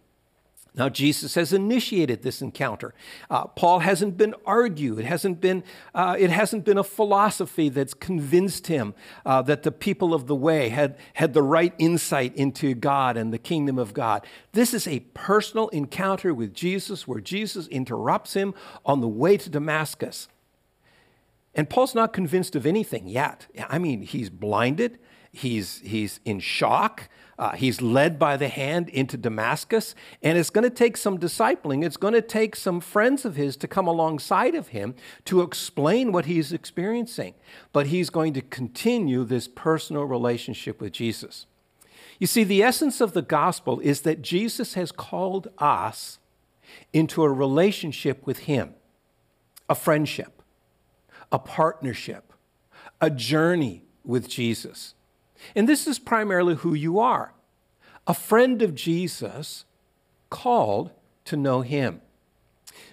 Now, 0.73 0.87
Jesus 0.87 1.35
has 1.35 1.51
initiated 1.51 2.21
this 2.21 2.41
encounter. 2.41 2.93
Uh, 3.29 3.45
Paul 3.45 3.79
hasn't 3.79 4.15
been 4.15 4.33
argued. 4.45 4.99
It 4.99 5.05
hasn't 5.05 5.41
been, 5.41 5.65
uh, 5.93 6.15
it 6.17 6.29
hasn't 6.29 6.63
been 6.63 6.77
a 6.77 6.83
philosophy 6.83 7.67
that's 7.67 7.93
convinced 7.93 8.67
him 8.67 8.93
uh, 9.25 9.41
that 9.41 9.63
the 9.63 9.71
people 9.73 10.13
of 10.13 10.27
the 10.27 10.35
way 10.35 10.69
had, 10.69 10.97
had 11.15 11.33
the 11.33 11.43
right 11.43 11.73
insight 11.77 12.33
into 12.37 12.73
God 12.73 13.17
and 13.17 13.33
the 13.33 13.37
kingdom 13.37 13.77
of 13.77 13.93
God. 13.93 14.25
This 14.53 14.73
is 14.73 14.87
a 14.87 15.01
personal 15.13 15.67
encounter 15.69 16.33
with 16.33 16.53
Jesus 16.53 17.05
where 17.05 17.19
Jesus 17.19 17.67
interrupts 17.67 18.33
him 18.33 18.53
on 18.85 19.01
the 19.01 19.09
way 19.09 19.35
to 19.35 19.49
Damascus. 19.49 20.29
And 21.53 21.69
Paul's 21.69 21.93
not 21.93 22.13
convinced 22.13 22.55
of 22.55 22.65
anything 22.65 23.09
yet. 23.09 23.47
I 23.67 23.77
mean, 23.77 24.03
he's 24.03 24.29
blinded, 24.29 24.99
he's, 25.31 25.79
he's 25.79 26.19
in 26.25 26.39
shock. 26.39 27.09
Uh, 27.39 27.53
he's 27.53 27.81
led 27.81 28.19
by 28.19 28.37
the 28.37 28.49
hand 28.49 28.87
into 28.89 29.17
Damascus, 29.17 29.95
and 30.21 30.37
it's 30.37 30.51
going 30.51 30.63
to 30.63 30.69
take 30.69 30.95
some 30.95 31.17
discipling. 31.17 31.83
It's 31.83 31.97
going 31.97 32.13
to 32.13 32.21
take 32.21 32.55
some 32.55 32.79
friends 32.79 33.25
of 33.25 33.35
his 33.35 33.57
to 33.57 33.67
come 33.67 33.87
alongside 33.87 34.53
of 34.53 34.67
him 34.67 34.93
to 35.25 35.41
explain 35.41 36.11
what 36.11 36.25
he's 36.25 36.53
experiencing. 36.53 37.33
But 37.73 37.87
he's 37.87 38.11
going 38.11 38.33
to 38.33 38.41
continue 38.41 39.23
this 39.23 39.47
personal 39.47 40.03
relationship 40.03 40.79
with 40.79 40.93
Jesus. 40.93 41.47
You 42.19 42.27
see, 42.27 42.43
the 42.43 42.61
essence 42.61 43.01
of 43.01 43.13
the 43.13 43.23
gospel 43.23 43.79
is 43.79 44.01
that 44.01 44.21
Jesus 44.21 44.75
has 44.75 44.91
called 44.91 45.47
us 45.57 46.19
into 46.93 47.23
a 47.23 47.31
relationship 47.31 48.27
with 48.27 48.39
him, 48.39 48.75
a 49.67 49.73
friendship, 49.73 50.43
a 51.31 51.39
partnership, 51.39 52.33
a 53.01 53.09
journey 53.09 53.85
with 54.03 54.29
Jesus. 54.29 54.93
And 55.55 55.67
this 55.67 55.87
is 55.87 55.99
primarily 55.99 56.55
who 56.55 56.73
you 56.73 56.99
are 56.99 57.33
a 58.07 58.13
friend 58.13 58.61
of 58.61 58.73
Jesus 58.73 59.65
called 60.29 60.91
to 61.25 61.37
know 61.37 61.61
him. 61.61 62.01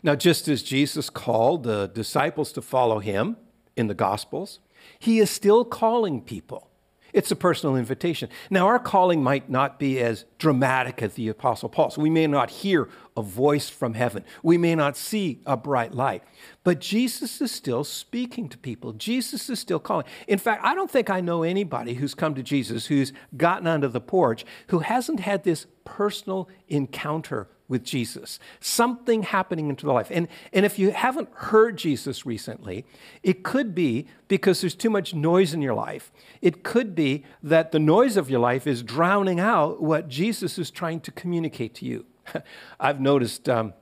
Now, 0.02 0.14
just 0.14 0.48
as 0.48 0.62
Jesus 0.62 1.08
called 1.08 1.62
the 1.62 1.86
disciples 1.86 2.52
to 2.52 2.62
follow 2.62 2.98
him 2.98 3.36
in 3.74 3.86
the 3.86 3.94
Gospels, 3.94 4.60
he 4.98 5.18
is 5.18 5.30
still 5.30 5.64
calling 5.64 6.20
people 6.20 6.67
it's 7.12 7.30
a 7.30 7.36
personal 7.36 7.76
invitation. 7.76 8.28
Now, 8.50 8.66
our 8.66 8.78
calling 8.78 9.22
might 9.22 9.48
not 9.48 9.78
be 9.78 10.00
as 10.00 10.24
dramatic 10.38 11.02
as 11.02 11.14
the 11.14 11.28
Apostle 11.28 11.68
Paul's. 11.68 11.96
We 11.96 12.10
may 12.10 12.26
not 12.26 12.50
hear 12.50 12.88
a 13.16 13.22
voice 13.22 13.68
from 13.68 13.94
heaven. 13.94 14.24
We 14.42 14.58
may 14.58 14.74
not 14.74 14.96
see 14.96 15.40
a 15.46 15.56
bright 15.56 15.94
light. 15.94 16.22
But 16.64 16.80
Jesus 16.80 17.40
is 17.40 17.50
still 17.50 17.84
speaking 17.84 18.48
to 18.50 18.58
people. 18.58 18.92
Jesus 18.92 19.48
is 19.48 19.58
still 19.58 19.80
calling. 19.80 20.06
In 20.26 20.38
fact, 20.38 20.64
I 20.64 20.74
don't 20.74 20.90
think 20.90 21.10
I 21.10 21.20
know 21.20 21.42
anybody 21.42 21.94
who's 21.94 22.14
come 22.14 22.34
to 22.34 22.42
Jesus 22.42 22.86
who's 22.86 23.12
gotten 23.36 23.66
onto 23.66 23.88
the 23.88 24.00
porch 24.00 24.44
who 24.68 24.80
hasn't 24.80 25.20
had 25.20 25.44
this 25.44 25.66
personal 25.84 26.48
encounter 26.68 27.48
with 27.68 27.84
Jesus, 27.84 28.38
something 28.60 29.22
happening 29.22 29.68
into 29.68 29.84
the 29.84 29.92
life. 29.92 30.08
And, 30.10 30.28
and 30.52 30.64
if 30.64 30.78
you 30.78 30.90
haven't 30.90 31.28
heard 31.34 31.76
Jesus 31.76 32.24
recently, 32.24 32.86
it 33.22 33.42
could 33.42 33.74
be 33.74 34.06
because 34.26 34.60
there's 34.60 34.74
too 34.74 34.90
much 34.90 35.14
noise 35.14 35.52
in 35.52 35.60
your 35.60 35.74
life. 35.74 36.10
It 36.40 36.62
could 36.62 36.94
be 36.94 37.24
that 37.42 37.72
the 37.72 37.78
noise 37.78 38.16
of 38.16 38.30
your 38.30 38.40
life 38.40 38.66
is 38.66 38.82
drowning 38.82 39.38
out 39.38 39.82
what 39.82 40.08
Jesus 40.08 40.58
is 40.58 40.70
trying 40.70 41.00
to 41.00 41.10
communicate 41.10 41.74
to 41.76 41.84
you. 41.84 42.06
I've 42.80 43.00
noticed 43.00 43.48
um, 43.48 43.74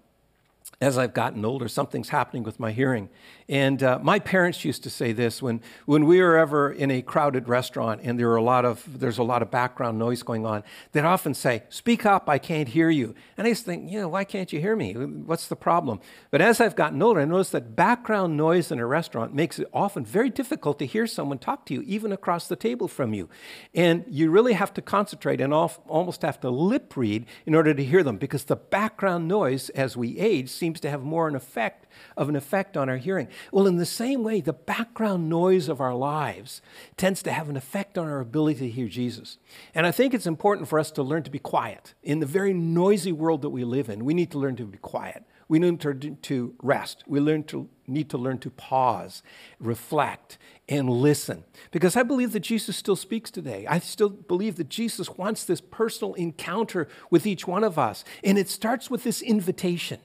as 0.78 0.98
I've 0.98 1.14
gotten 1.14 1.42
older, 1.44 1.68
something's 1.68 2.10
happening 2.10 2.42
with 2.42 2.60
my 2.60 2.70
hearing. 2.70 3.08
And 3.48 3.82
uh, 3.82 3.98
my 4.02 4.18
parents 4.18 4.62
used 4.62 4.82
to 4.82 4.90
say 4.90 5.12
this 5.12 5.40
when, 5.40 5.62
when 5.86 6.04
we 6.04 6.20
were 6.20 6.36
ever 6.36 6.70
in 6.70 6.90
a 6.90 7.00
crowded 7.00 7.48
restaurant 7.48 8.00
and 8.02 8.18
there 8.18 8.28
were 8.28 8.36
a 8.36 8.42
lot 8.42 8.66
of, 8.66 8.98
there's 8.98 9.16
a 9.16 9.22
lot 9.22 9.40
of 9.40 9.50
background 9.50 9.98
noise 9.98 10.22
going 10.22 10.44
on, 10.44 10.64
they'd 10.92 11.04
often 11.04 11.32
say, 11.32 11.62
Speak 11.70 12.04
up, 12.04 12.28
I 12.28 12.38
can't 12.38 12.68
hear 12.68 12.90
you. 12.90 13.14
And 13.38 13.46
I 13.46 13.50
used 13.50 13.64
to 13.64 13.70
think, 13.70 13.90
you 13.90 14.00
know, 14.00 14.08
why 14.08 14.24
can't 14.24 14.52
you 14.52 14.60
hear 14.60 14.76
me? 14.76 14.92
What's 14.94 15.48
the 15.48 15.56
problem? 15.56 16.00
But 16.30 16.42
as 16.42 16.60
I've 16.60 16.76
gotten 16.76 17.00
older, 17.00 17.20
I 17.20 17.24
noticed 17.24 17.52
that 17.52 17.74
background 17.74 18.36
noise 18.36 18.70
in 18.70 18.78
a 18.78 18.86
restaurant 18.86 19.32
makes 19.32 19.58
it 19.58 19.68
often 19.72 20.04
very 20.04 20.28
difficult 20.28 20.78
to 20.80 20.86
hear 20.86 21.06
someone 21.06 21.38
talk 21.38 21.64
to 21.66 21.74
you, 21.74 21.82
even 21.82 22.12
across 22.12 22.48
the 22.48 22.56
table 22.56 22.88
from 22.88 23.14
you. 23.14 23.30
And 23.74 24.04
you 24.08 24.30
really 24.30 24.54
have 24.54 24.74
to 24.74 24.82
concentrate 24.82 25.40
and 25.40 25.54
almost 25.54 26.22
have 26.22 26.40
to 26.40 26.50
lip 26.50 26.96
read 26.96 27.24
in 27.46 27.54
order 27.54 27.72
to 27.72 27.84
hear 27.84 28.02
them 28.02 28.18
because 28.18 28.44
the 28.44 28.56
background 28.56 29.26
noise, 29.28 29.70
as 29.70 29.96
we 29.96 30.18
age, 30.18 30.50
seems 30.66 30.80
to 30.80 30.90
have 30.90 31.04
more 31.04 31.28
an 31.28 31.36
effect 31.36 31.86
of 32.16 32.28
an 32.28 32.34
effect 32.34 32.76
on 32.76 32.88
our 32.88 32.96
hearing. 32.96 33.28
Well, 33.52 33.68
in 33.68 33.76
the 33.76 33.86
same 33.86 34.24
way, 34.24 34.40
the 34.40 34.52
background 34.52 35.28
noise 35.28 35.68
of 35.68 35.80
our 35.80 35.94
lives 35.94 36.60
tends 36.96 37.22
to 37.22 37.30
have 37.30 37.48
an 37.48 37.56
effect 37.56 37.96
on 37.96 38.08
our 38.08 38.18
ability 38.18 38.58
to 38.58 38.68
hear 38.68 38.88
Jesus. 38.88 39.38
And 39.76 39.86
I 39.86 39.92
think 39.92 40.12
it's 40.12 40.26
important 40.26 40.66
for 40.66 40.80
us 40.80 40.90
to 40.92 41.04
learn 41.04 41.22
to 41.22 41.30
be 41.30 41.38
quiet. 41.38 41.94
In 42.02 42.18
the 42.18 42.26
very 42.26 42.52
noisy 42.52 43.12
world 43.12 43.42
that 43.42 43.50
we 43.50 43.62
live 43.62 43.88
in, 43.88 44.04
we 44.04 44.12
need 44.12 44.32
to 44.32 44.38
learn 44.38 44.56
to 44.56 44.64
be 44.64 44.78
quiet. 44.78 45.22
We 45.48 45.60
need 45.60 45.80
to, 45.82 45.94
to 45.94 46.54
rest. 46.60 47.04
We 47.06 47.20
learn 47.20 47.44
to, 47.44 47.68
need 47.86 48.10
to 48.10 48.18
learn 48.18 48.38
to 48.38 48.50
pause, 48.50 49.22
reflect, 49.60 50.36
and 50.68 50.90
listen. 50.90 51.44
Because 51.70 51.94
I 51.94 52.02
believe 52.02 52.32
that 52.32 52.40
Jesus 52.40 52.76
still 52.76 52.96
speaks 52.96 53.30
today. 53.30 53.66
I 53.68 53.78
still 53.78 54.08
believe 54.08 54.56
that 54.56 54.68
Jesus 54.68 55.10
wants 55.10 55.44
this 55.44 55.60
personal 55.60 56.14
encounter 56.14 56.88
with 57.08 57.24
each 57.24 57.46
one 57.46 57.62
of 57.62 57.78
us. 57.78 58.04
And 58.24 58.36
it 58.36 58.48
starts 58.48 58.90
with 58.90 59.04
this 59.04 59.22
invitation. 59.22 60.00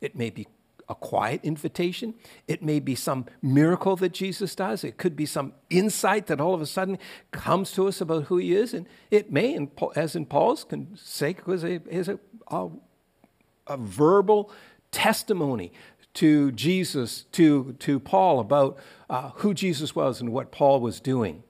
It 0.00 0.16
may 0.16 0.30
be 0.30 0.46
a 0.90 0.94
quiet 0.94 1.40
invitation. 1.44 2.14
It 2.48 2.62
may 2.64 2.80
be 2.80 2.96
some 2.96 3.26
miracle 3.40 3.94
that 3.96 4.12
Jesus 4.12 4.56
does. 4.56 4.82
It 4.82 4.98
could 4.98 5.14
be 5.14 5.24
some 5.24 5.52
insight 5.70 6.26
that 6.26 6.40
all 6.40 6.52
of 6.52 6.60
a 6.60 6.66
sudden 6.66 6.98
comes 7.30 7.70
to 7.72 7.86
us 7.86 8.00
about 8.00 8.24
who 8.24 8.38
he 8.38 8.54
is. 8.54 8.74
And 8.74 8.86
it 9.08 9.30
may, 9.30 9.56
as 9.94 10.16
in 10.16 10.26
Paul's 10.26 10.66
sake, 10.96 11.46
was 11.46 11.62
a, 11.62 11.80
is 11.88 12.08
a, 12.08 12.18
a, 12.48 12.68
a 13.68 13.76
verbal 13.76 14.50
testimony 14.90 15.72
to 16.14 16.50
Jesus, 16.50 17.22
to, 17.32 17.76
to 17.78 18.00
Paul 18.00 18.40
about 18.40 18.76
uh, 19.08 19.30
who 19.36 19.54
Jesus 19.54 19.94
was 19.94 20.20
and 20.20 20.32
what 20.32 20.50
Paul 20.50 20.80
was 20.80 20.98
doing. 20.98 21.44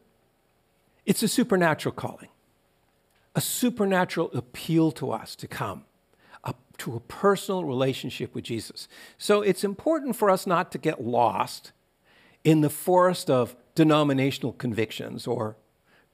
It's 1.06 1.22
a 1.22 1.28
supernatural 1.28 1.94
calling, 1.94 2.28
a 3.34 3.40
supernatural 3.40 4.30
appeal 4.34 4.92
to 4.92 5.12
us 5.12 5.34
to 5.36 5.48
come 5.48 5.84
to 6.80 6.96
a 6.96 7.00
personal 7.00 7.64
relationship 7.64 8.34
with 8.34 8.44
Jesus. 8.44 8.88
So 9.18 9.42
it's 9.42 9.64
important 9.64 10.16
for 10.16 10.30
us 10.30 10.46
not 10.46 10.72
to 10.72 10.78
get 10.78 11.04
lost 11.04 11.72
in 12.42 12.62
the 12.62 12.70
forest 12.70 13.30
of 13.30 13.54
denominational 13.74 14.52
convictions 14.52 15.26
or 15.26 15.56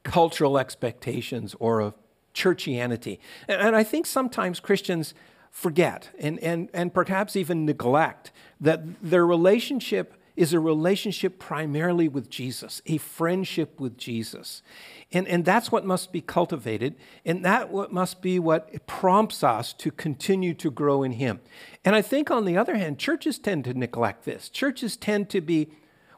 cultural 0.02 0.58
expectations 0.58 1.54
or 1.60 1.80
of 1.80 1.94
churchianity. 2.34 3.18
And 3.48 3.74
I 3.74 3.82
think 3.82 4.06
sometimes 4.06 4.60
Christians 4.60 5.14
forget 5.50 6.10
and, 6.18 6.38
and, 6.40 6.68
and 6.74 6.92
perhaps 6.92 7.36
even 7.36 7.64
neglect 7.64 8.30
that 8.60 8.82
their 9.02 9.26
relationship 9.26 10.14
is 10.36 10.52
a 10.52 10.60
relationship 10.60 11.38
primarily 11.38 12.08
with 12.08 12.28
Jesus, 12.28 12.82
a 12.86 12.98
friendship 12.98 13.80
with 13.80 13.96
Jesus. 13.96 14.62
And, 15.10 15.26
and 15.28 15.44
that's 15.44 15.72
what 15.72 15.84
must 15.84 16.12
be 16.12 16.20
cultivated, 16.20 16.94
and 17.24 17.44
that 17.44 17.70
what 17.70 17.92
must 17.92 18.20
be 18.20 18.38
what 18.38 18.86
prompts 18.86 19.42
us 19.42 19.72
to 19.74 19.90
continue 19.90 20.52
to 20.54 20.70
grow 20.70 21.02
in 21.02 21.12
Him. 21.12 21.40
And 21.84 21.94
I 21.94 22.02
think, 22.02 22.30
on 22.30 22.44
the 22.44 22.56
other 22.56 22.76
hand, 22.76 22.98
churches 22.98 23.38
tend 23.38 23.64
to 23.64 23.74
neglect 23.74 24.24
this. 24.24 24.48
Churches 24.48 24.96
tend 24.96 25.30
to 25.30 25.40
be, 25.40 25.68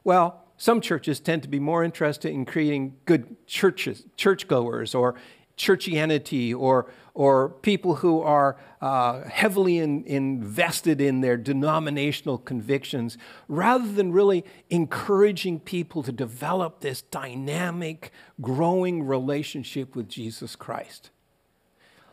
well, 0.04 0.44
some 0.56 0.80
churches 0.80 1.20
tend 1.20 1.42
to 1.42 1.48
be 1.48 1.60
more 1.60 1.84
interested 1.84 2.32
in 2.32 2.44
creating 2.44 2.96
good 3.04 3.36
churches, 3.46 4.04
churchgoers, 4.16 4.94
or 4.94 5.14
churchianity 5.58 6.56
or, 6.56 6.90
or 7.14 7.50
people 7.50 7.96
who 7.96 8.22
are 8.22 8.56
uh, 8.80 9.28
heavily 9.28 9.78
in, 9.78 10.04
invested 10.04 11.00
in 11.00 11.20
their 11.20 11.36
denominational 11.36 12.38
convictions, 12.38 13.18
rather 13.48 13.90
than 13.90 14.12
really 14.12 14.44
encouraging 14.70 15.60
people 15.60 16.02
to 16.02 16.12
develop 16.12 16.80
this 16.80 17.02
dynamic, 17.02 18.12
growing 18.40 19.02
relationship 19.06 19.94
with 19.94 20.08
Jesus 20.08 20.56
Christ. 20.56 21.10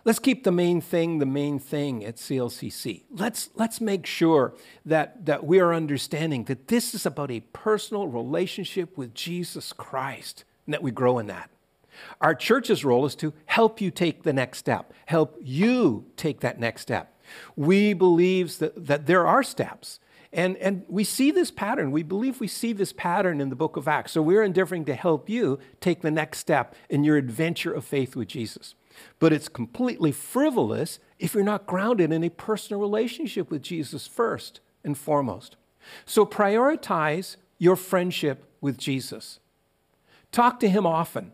Let's 0.06 0.20
keep 0.20 0.44
the 0.44 0.52
main 0.52 0.82
thing 0.82 1.18
the 1.18 1.25
main 1.25 1.58
thing 1.58 2.06
at 2.06 2.18
CLCC. 2.18 3.06
Let's, 3.10 3.50
let's 3.56 3.82
make 3.82 4.06
sure 4.06 4.54
that, 4.86 5.25
that 5.25 5.46
we 5.46 5.60
are 5.60 5.74
understanding 5.74 6.44
that 6.44 6.68
this 6.68 6.94
is 6.94 7.08
about 7.08 7.32
a 7.32 7.40
personal 7.40 8.08
relationship 8.08 9.00
with 9.00 9.16
Jesus 9.16 9.74
Christ 9.74 10.44
and 10.68 10.74
that 10.74 10.84
we 10.84 10.92
grow 10.92 11.18
in 11.18 11.25
that. 11.28 11.50
Our 12.22 12.36
church's 12.36 12.84
role 12.86 13.06
is 13.06 13.16
to 13.16 13.34
help 13.46 13.82
you 13.82 13.92
take 13.92 14.24
the 14.24 14.34
next 14.34 14.60
step, 14.60 14.94
help 15.06 15.38
you 15.42 16.06
take 16.18 16.42
that 16.42 16.60
next 16.60 16.82
step. 16.82 17.14
We 17.56 17.94
believe 17.94 18.58
that, 18.60 18.88
that 18.88 19.06
there 19.06 19.25
are 19.25 19.44
steps. 19.44 20.00
And, 20.32 20.58
and 20.58 20.84
we 20.90 21.06
see 21.06 21.32
this 21.32 21.50
pattern. 21.50 21.92
We 21.92 22.04
believe 22.04 22.42
we 22.42 22.48
see 22.50 22.74
this 22.74 22.92
pattern 22.92 23.40
in 23.40 23.50
the 23.50 23.56
book 23.56 23.78
of 23.78 23.88
Acts. 23.88 24.12
So 24.12 24.22
we're 24.22 24.44
endeavoring 24.44 24.84
to 24.86 24.94
help 24.94 25.30
you 25.30 25.60
take 25.80 26.02
the 26.02 26.12
next 26.12 26.40
step 26.40 26.75
in 26.90 27.06
your 27.06 27.16
adventure 27.16 27.72
of 27.72 27.86
faith 27.86 28.18
with 28.18 28.27
Jesus. 28.27 28.75
But 29.20 29.31
it's 29.31 29.48
completely 29.48 30.12
frivolous 30.12 31.00
if 31.20 31.34
you're 31.34 31.44
not 31.44 31.66
grounded 31.66 32.12
in 32.12 32.24
a 32.24 32.29
personal 32.29 32.81
relationship 32.81 33.50
with 33.50 33.62
Jesus 33.62 34.08
first 34.08 34.60
and 34.84 34.98
foremost. 34.98 35.55
So 36.05 36.25
prioritize 36.25 37.38
your 37.58 37.77
friendship 37.77 38.44
with 38.60 38.77
Jesus. 38.77 39.40
Talk 40.31 40.60
to 40.60 40.70
him 40.70 40.86
often. 40.86 41.31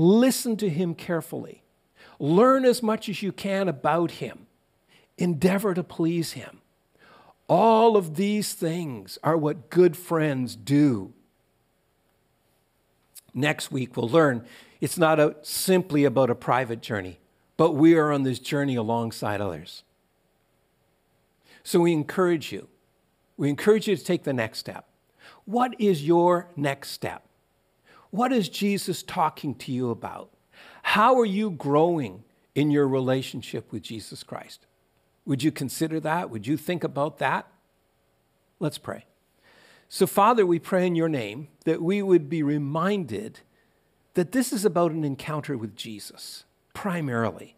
Listen 0.00 0.56
to 0.58 0.68
him 0.68 0.94
carefully. 0.94 1.64
Learn 2.20 2.64
as 2.64 2.84
much 2.84 3.08
as 3.08 3.20
you 3.20 3.32
can 3.32 3.66
about 3.66 4.12
him. 4.12 4.46
Endeavor 5.16 5.74
to 5.74 5.82
please 5.82 6.34
him. 6.34 6.60
All 7.48 7.96
of 7.96 8.14
these 8.14 8.52
things 8.52 9.18
are 9.24 9.36
what 9.36 9.70
good 9.70 9.96
friends 9.96 10.54
do. 10.54 11.14
Next 13.34 13.72
week, 13.72 13.96
we'll 13.96 14.08
learn 14.08 14.46
it's 14.80 14.98
not 14.98 15.18
a, 15.18 15.34
simply 15.42 16.04
about 16.04 16.30
a 16.30 16.36
private 16.36 16.80
journey, 16.80 17.18
but 17.56 17.72
we 17.72 17.96
are 17.96 18.12
on 18.12 18.22
this 18.22 18.38
journey 18.38 18.76
alongside 18.76 19.40
others. 19.40 19.82
So 21.64 21.80
we 21.80 21.92
encourage 21.92 22.52
you. 22.52 22.68
We 23.36 23.48
encourage 23.48 23.88
you 23.88 23.96
to 23.96 24.04
take 24.04 24.22
the 24.22 24.32
next 24.32 24.60
step. 24.60 24.86
What 25.44 25.74
is 25.80 26.06
your 26.06 26.50
next 26.54 26.90
step? 26.90 27.27
What 28.10 28.32
is 28.32 28.48
Jesus 28.48 29.02
talking 29.02 29.54
to 29.56 29.72
you 29.72 29.90
about? 29.90 30.30
How 30.82 31.18
are 31.18 31.26
you 31.26 31.50
growing 31.50 32.24
in 32.54 32.70
your 32.70 32.88
relationship 32.88 33.70
with 33.70 33.82
Jesus 33.82 34.22
Christ? 34.22 34.66
Would 35.26 35.42
you 35.42 35.52
consider 35.52 36.00
that? 36.00 36.30
Would 36.30 36.46
you 36.46 36.56
think 36.56 36.82
about 36.82 37.18
that? 37.18 37.46
Let's 38.58 38.78
pray. 38.78 39.04
So, 39.90 40.06
Father, 40.06 40.46
we 40.46 40.58
pray 40.58 40.86
in 40.86 40.94
your 40.94 41.08
name 41.08 41.48
that 41.64 41.82
we 41.82 42.02
would 42.02 42.28
be 42.28 42.42
reminded 42.42 43.40
that 44.14 44.32
this 44.32 44.52
is 44.52 44.64
about 44.64 44.92
an 44.92 45.04
encounter 45.04 45.56
with 45.56 45.76
Jesus, 45.76 46.44
primarily 46.74 47.57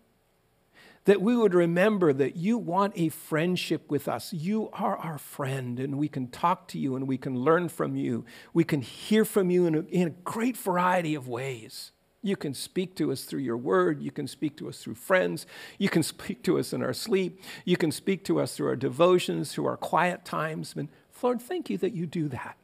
that 1.04 1.22
we 1.22 1.36
would 1.36 1.54
remember 1.54 2.12
that 2.12 2.36
you 2.36 2.58
want 2.58 2.92
a 2.96 3.08
friendship 3.08 3.90
with 3.90 4.06
us. 4.06 4.32
You 4.32 4.68
are 4.72 4.96
our 4.96 5.18
friend, 5.18 5.80
and 5.80 5.98
we 5.98 6.08
can 6.08 6.28
talk 6.28 6.68
to 6.68 6.78
you 6.78 6.94
and 6.94 7.08
we 7.08 7.16
can 7.16 7.40
learn 7.40 7.68
from 7.68 7.96
you. 7.96 8.24
We 8.52 8.64
can 8.64 8.82
hear 8.82 9.24
from 9.24 9.50
you 9.50 9.66
in 9.66 9.74
a, 9.74 9.80
in 9.80 10.08
a 10.08 10.10
great 10.10 10.56
variety 10.56 11.14
of 11.14 11.26
ways. 11.26 11.92
You 12.22 12.36
can 12.36 12.52
speak 12.52 12.96
to 12.96 13.10
us 13.12 13.24
through 13.24 13.40
your 13.40 13.56
word. 13.56 14.02
You 14.02 14.10
can 14.10 14.26
speak 14.26 14.56
to 14.58 14.68
us 14.68 14.78
through 14.78 14.96
friends. 14.96 15.46
You 15.78 15.88
can 15.88 16.02
speak 16.12 16.42
to 16.44 16.58
us 16.58 16.72
in 16.72 16.82
our 16.82 16.92
sleep. 16.92 17.42
You 17.64 17.76
can 17.76 17.92
speak 17.92 18.24
to 18.24 18.40
us 18.40 18.54
through 18.54 18.68
our 18.68 18.76
devotions, 18.76 19.52
through 19.52 19.66
our 19.66 19.78
quiet 19.78 20.24
times. 20.24 20.74
And 20.76 20.88
Lord, 21.22 21.40
thank 21.40 21.70
you 21.70 21.78
that 21.78 21.94
you 21.94 22.06
do 22.06 22.28
that. 22.28 22.56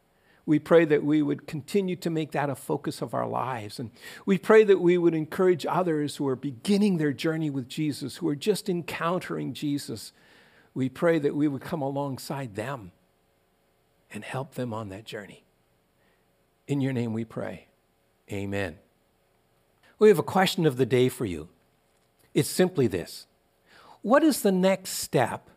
We 0.47 0.61
pray 0.61 0.85
that 0.85 1.03
we 1.03 1.23
would 1.23 1.49
continue 1.49 1.97
to 1.97 2.09
make 2.09 2.31
that 2.31 2.49
a 2.49 2.55
focus 2.55 3.03
of 3.03 3.15
our 3.15 3.27
lives. 3.27 3.81
And 3.81 3.91
we 4.25 4.39
pray 4.39 4.63
that 4.63 4.81
we 4.81 4.97
would 4.97 5.15
encourage 5.15 5.67
others 5.67 6.17
who 6.17 6.29
are 6.29 6.37
beginning 6.37 6.99
their 6.99 7.13
journey 7.13 7.51
with 7.51 7.69
Jesus, 7.69 8.17
who 8.17 8.29
are 8.29 8.37
just 8.37 8.69
encountering 8.69 9.53
Jesus. 9.53 10.13
We 10.73 10.89
pray 10.89 11.19
that 11.19 11.35
we 11.35 11.49
would 11.49 11.63
come 11.63 11.83
alongside 11.83 12.55
them 12.55 12.93
and 14.13 14.23
help 14.23 14.55
them 14.55 14.73
on 14.73 14.89
that 14.91 15.05
journey. 15.05 15.45
In 16.69 16.81
your 16.81 16.93
name 16.93 17.13
we 17.13 17.25
pray. 17.25 17.67
Amen. 18.31 18.79
We 19.99 20.09
have 20.09 20.19
a 20.19 20.25
question 20.25 20.65
of 20.65 20.77
the 20.77 20.87
day 20.87 21.09
for 21.09 21.25
you. 21.25 21.49
It's 22.35 22.49
simply 22.49 22.87
this 22.87 23.27
What 24.03 24.23
is 24.23 24.43
the 24.43 24.53
next 24.53 24.91
step 24.91 25.51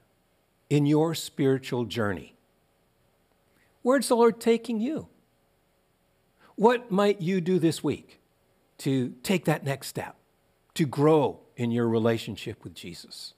in 0.68 0.88
your 0.88 1.14
spiritual 1.14 1.86
journey? 1.86 2.39
Where's 3.82 4.08
the 4.08 4.16
Lord 4.16 4.40
taking 4.40 4.80
you? 4.80 5.08
What 6.56 6.92
might 6.92 7.22
you 7.22 7.40
do 7.40 7.60
this 7.60 7.84
week 7.84 8.20
to 8.80 9.14
take 9.24 9.46
that 9.46 9.64
next 9.64 9.88
step, 9.88 10.16
to 10.74 10.86
grow 10.86 11.40
in 11.56 11.72
your 11.72 11.88
relationship 11.88 12.64
with 12.64 12.74
Jesus? 12.74 13.34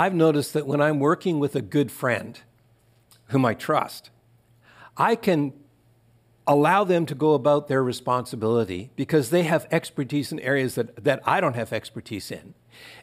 I've 0.00 0.14
noticed 0.14 0.54
that 0.54 0.66
when 0.66 0.80
I'm 0.80 0.98
working 0.98 1.40
with 1.40 1.54
a 1.54 1.60
good 1.60 1.92
friend 1.92 2.40
whom 3.26 3.44
I 3.44 3.52
trust, 3.52 4.08
I 4.96 5.14
can 5.14 5.52
allow 6.46 6.84
them 6.84 7.04
to 7.04 7.14
go 7.14 7.34
about 7.34 7.68
their 7.68 7.84
responsibility 7.84 8.92
because 8.96 9.28
they 9.28 9.42
have 9.42 9.66
expertise 9.70 10.32
in 10.32 10.40
areas 10.40 10.74
that, 10.76 11.04
that 11.04 11.20
I 11.26 11.42
don't 11.42 11.54
have 11.54 11.70
expertise 11.70 12.30
in. 12.30 12.54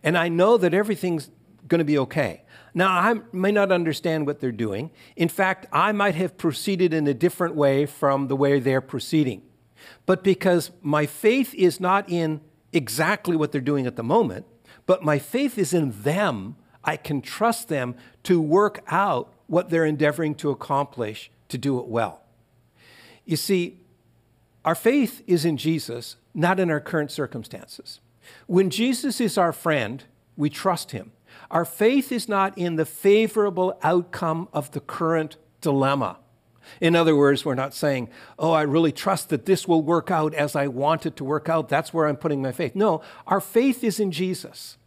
And 0.02 0.18
I 0.18 0.28
know 0.28 0.58
that 0.58 0.74
everything's 0.74 1.30
going 1.68 1.78
to 1.78 1.86
be 1.86 2.00
okay. 2.00 2.42
Now, 2.74 2.88
I 2.90 3.14
may 3.32 3.52
not 3.52 3.72
understand 3.72 4.26
what 4.26 4.40
they're 4.40 4.52
doing. 4.52 4.90
In 5.16 5.30
fact, 5.30 5.68
I 5.72 5.92
might 5.92 6.16
have 6.16 6.36
proceeded 6.36 6.96
in 6.96 7.06
a 7.06 7.14
different 7.14 7.54
way 7.54 7.86
from 7.86 8.28
the 8.28 8.36
way 8.36 8.60
they're 8.60 8.82
proceeding. 8.82 9.44
But 10.08 10.24
because 10.24 10.72
my 10.82 11.06
faith 11.06 11.54
is 11.54 11.80
not 11.80 12.10
in 12.10 12.42
exactly 12.74 13.36
what 13.36 13.52
they're 13.52 13.62
doing 13.62 13.86
at 13.86 13.98
the 13.98 14.04
moment, 14.04 14.48
but 14.88 15.04
my 15.04 15.20
faith 15.20 15.60
is 15.60 15.76
in 15.76 16.02
them, 16.02 16.56
I 16.88 16.96
can 16.98 17.22
trust 17.22 17.68
them 17.68 17.96
to 18.24 18.42
work 18.42 18.84
out 18.88 19.34
what 19.48 19.70
they're 19.70 19.86
endeavoring 19.86 20.34
to 20.36 20.50
accomplish 20.50 21.30
to 21.50 21.58
do 21.58 21.80
it 21.80 21.88
well. 21.88 22.22
You 23.26 23.36
see, 23.36 23.82
our 24.64 24.76
faith 24.76 25.22
is 25.28 25.46
in 25.46 25.58
Jesus, 25.58 26.16
not 26.34 26.60
in 26.60 26.72
our 26.72 26.80
current 26.80 27.12
circumstances. 27.12 28.00
When 28.48 28.70
Jesus 28.70 29.22
is 29.22 29.38
our 29.38 29.52
friend, 29.52 30.04
we 30.38 30.50
trust 30.50 30.92
him. 30.92 31.12
Our 31.52 31.66
faith 31.66 32.12
is 32.12 32.28
not 32.28 32.58
in 32.58 32.76
the 32.76 32.86
favorable 32.86 33.78
outcome 33.84 34.48
of 34.54 34.72
the 34.72 34.80
current 34.80 35.38
dilemma. 35.62 36.18
In 36.82 36.96
other 36.96 37.16
words, 37.16 37.46
we're 37.46 37.56
not 37.56 37.74
saying, 37.74 38.10
oh, 38.38 38.52
I 38.52 38.64
really 38.64 38.92
trust 38.92 39.30
that 39.30 39.46
this 39.46 39.68
will 39.68 39.82
work 39.82 40.12
out 40.12 40.34
as 40.34 40.56
I 40.56 40.68
want 40.68 41.06
it 41.06 41.16
to 41.18 41.24
work 41.24 41.48
out. 41.48 41.70
That's 41.70 41.94
where 41.94 42.08
I'm 42.08 42.18
putting 42.18 42.42
my 42.42 42.52
faith. 42.52 42.76
No, 42.76 43.02
our 43.26 43.40
faith 43.40 43.84
is 43.84 44.00
in 44.00 44.12
Jesus. 44.12 44.78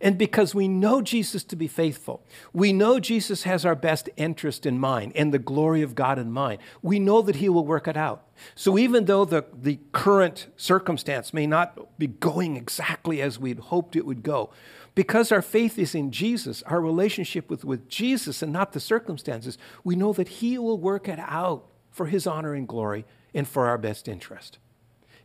And 0.00 0.18
because 0.18 0.54
we 0.54 0.68
know 0.68 1.02
Jesus 1.02 1.44
to 1.44 1.56
be 1.56 1.68
faithful, 1.68 2.22
we 2.52 2.72
know 2.72 3.00
Jesus 3.00 3.44
has 3.44 3.64
our 3.64 3.74
best 3.74 4.08
interest 4.16 4.66
in 4.66 4.78
mind 4.78 5.12
and 5.14 5.32
the 5.32 5.38
glory 5.38 5.82
of 5.82 5.94
God 5.94 6.18
in 6.18 6.30
mind, 6.30 6.60
we 6.82 6.98
know 6.98 7.22
that 7.22 7.36
He 7.36 7.48
will 7.48 7.66
work 7.66 7.88
it 7.88 7.96
out. 7.96 8.26
So 8.54 8.78
even 8.78 9.04
though 9.04 9.24
the, 9.24 9.44
the 9.52 9.78
current 9.92 10.48
circumstance 10.56 11.32
may 11.32 11.46
not 11.46 11.98
be 11.98 12.06
going 12.06 12.56
exactly 12.56 13.22
as 13.22 13.38
we'd 13.38 13.58
hoped 13.58 13.96
it 13.96 14.06
would 14.06 14.22
go, 14.22 14.50
because 14.94 15.32
our 15.32 15.42
faith 15.42 15.78
is 15.78 15.94
in 15.94 16.12
Jesus, 16.12 16.62
our 16.64 16.80
relationship 16.80 17.50
with, 17.50 17.64
with 17.64 17.88
Jesus 17.88 18.42
and 18.42 18.52
not 18.52 18.72
the 18.72 18.80
circumstances, 18.80 19.58
we 19.82 19.96
know 19.96 20.12
that 20.12 20.28
He 20.28 20.58
will 20.58 20.78
work 20.78 21.08
it 21.08 21.18
out 21.18 21.66
for 21.90 22.06
His 22.06 22.26
honor 22.26 22.54
and 22.54 22.68
glory 22.68 23.04
and 23.34 23.46
for 23.46 23.66
our 23.66 23.78
best 23.78 24.08
interest. 24.08 24.58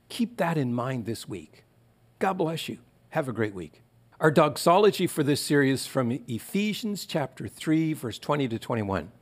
Keep 0.09 0.37
that 0.37 0.57
in 0.57 0.73
mind 0.73 1.05
this 1.05 1.27
week. 1.27 1.63
God 2.17 2.33
bless 2.33 2.67
you. 2.67 2.79
Have 3.09 3.29
a 3.29 3.33
great 3.33 3.53
week. 3.53 3.81
Our 4.21 4.31
doxology 4.31 5.07
for 5.07 5.23
this 5.23 5.39
series 5.39 5.87
from 5.87 6.11
Ephesians 6.27 7.05
chapter 7.05 7.47
3, 7.47 7.93
verse 7.93 8.19
20 8.19 8.49
to 8.49 8.59
21. 8.59 9.13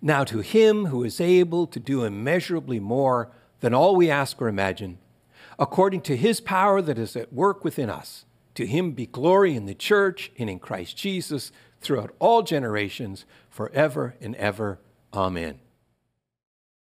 Now, 0.00 0.22
to 0.22 0.38
him 0.38 0.86
who 0.86 1.02
is 1.02 1.20
able 1.20 1.66
to 1.66 1.80
do 1.80 2.04
immeasurably 2.04 2.78
more 2.78 3.32
than 3.58 3.74
all 3.74 3.96
we 3.96 4.08
ask 4.08 4.40
or 4.40 4.46
imagine, 4.46 4.98
according 5.58 6.02
to 6.02 6.16
his 6.16 6.40
power 6.40 6.80
that 6.80 6.96
is 6.96 7.16
at 7.16 7.32
work 7.32 7.64
within 7.64 7.90
us, 7.90 8.24
to 8.54 8.66
him 8.66 8.92
be 8.92 9.06
glory 9.06 9.56
in 9.56 9.66
the 9.66 9.74
church 9.74 10.30
and 10.38 10.48
in 10.48 10.60
Christ 10.60 10.96
Jesus 10.96 11.50
throughout 11.80 12.14
all 12.20 12.42
generations, 12.42 13.24
forever 13.48 14.14
and 14.20 14.36
ever. 14.36 14.78
Amen. 15.12 15.58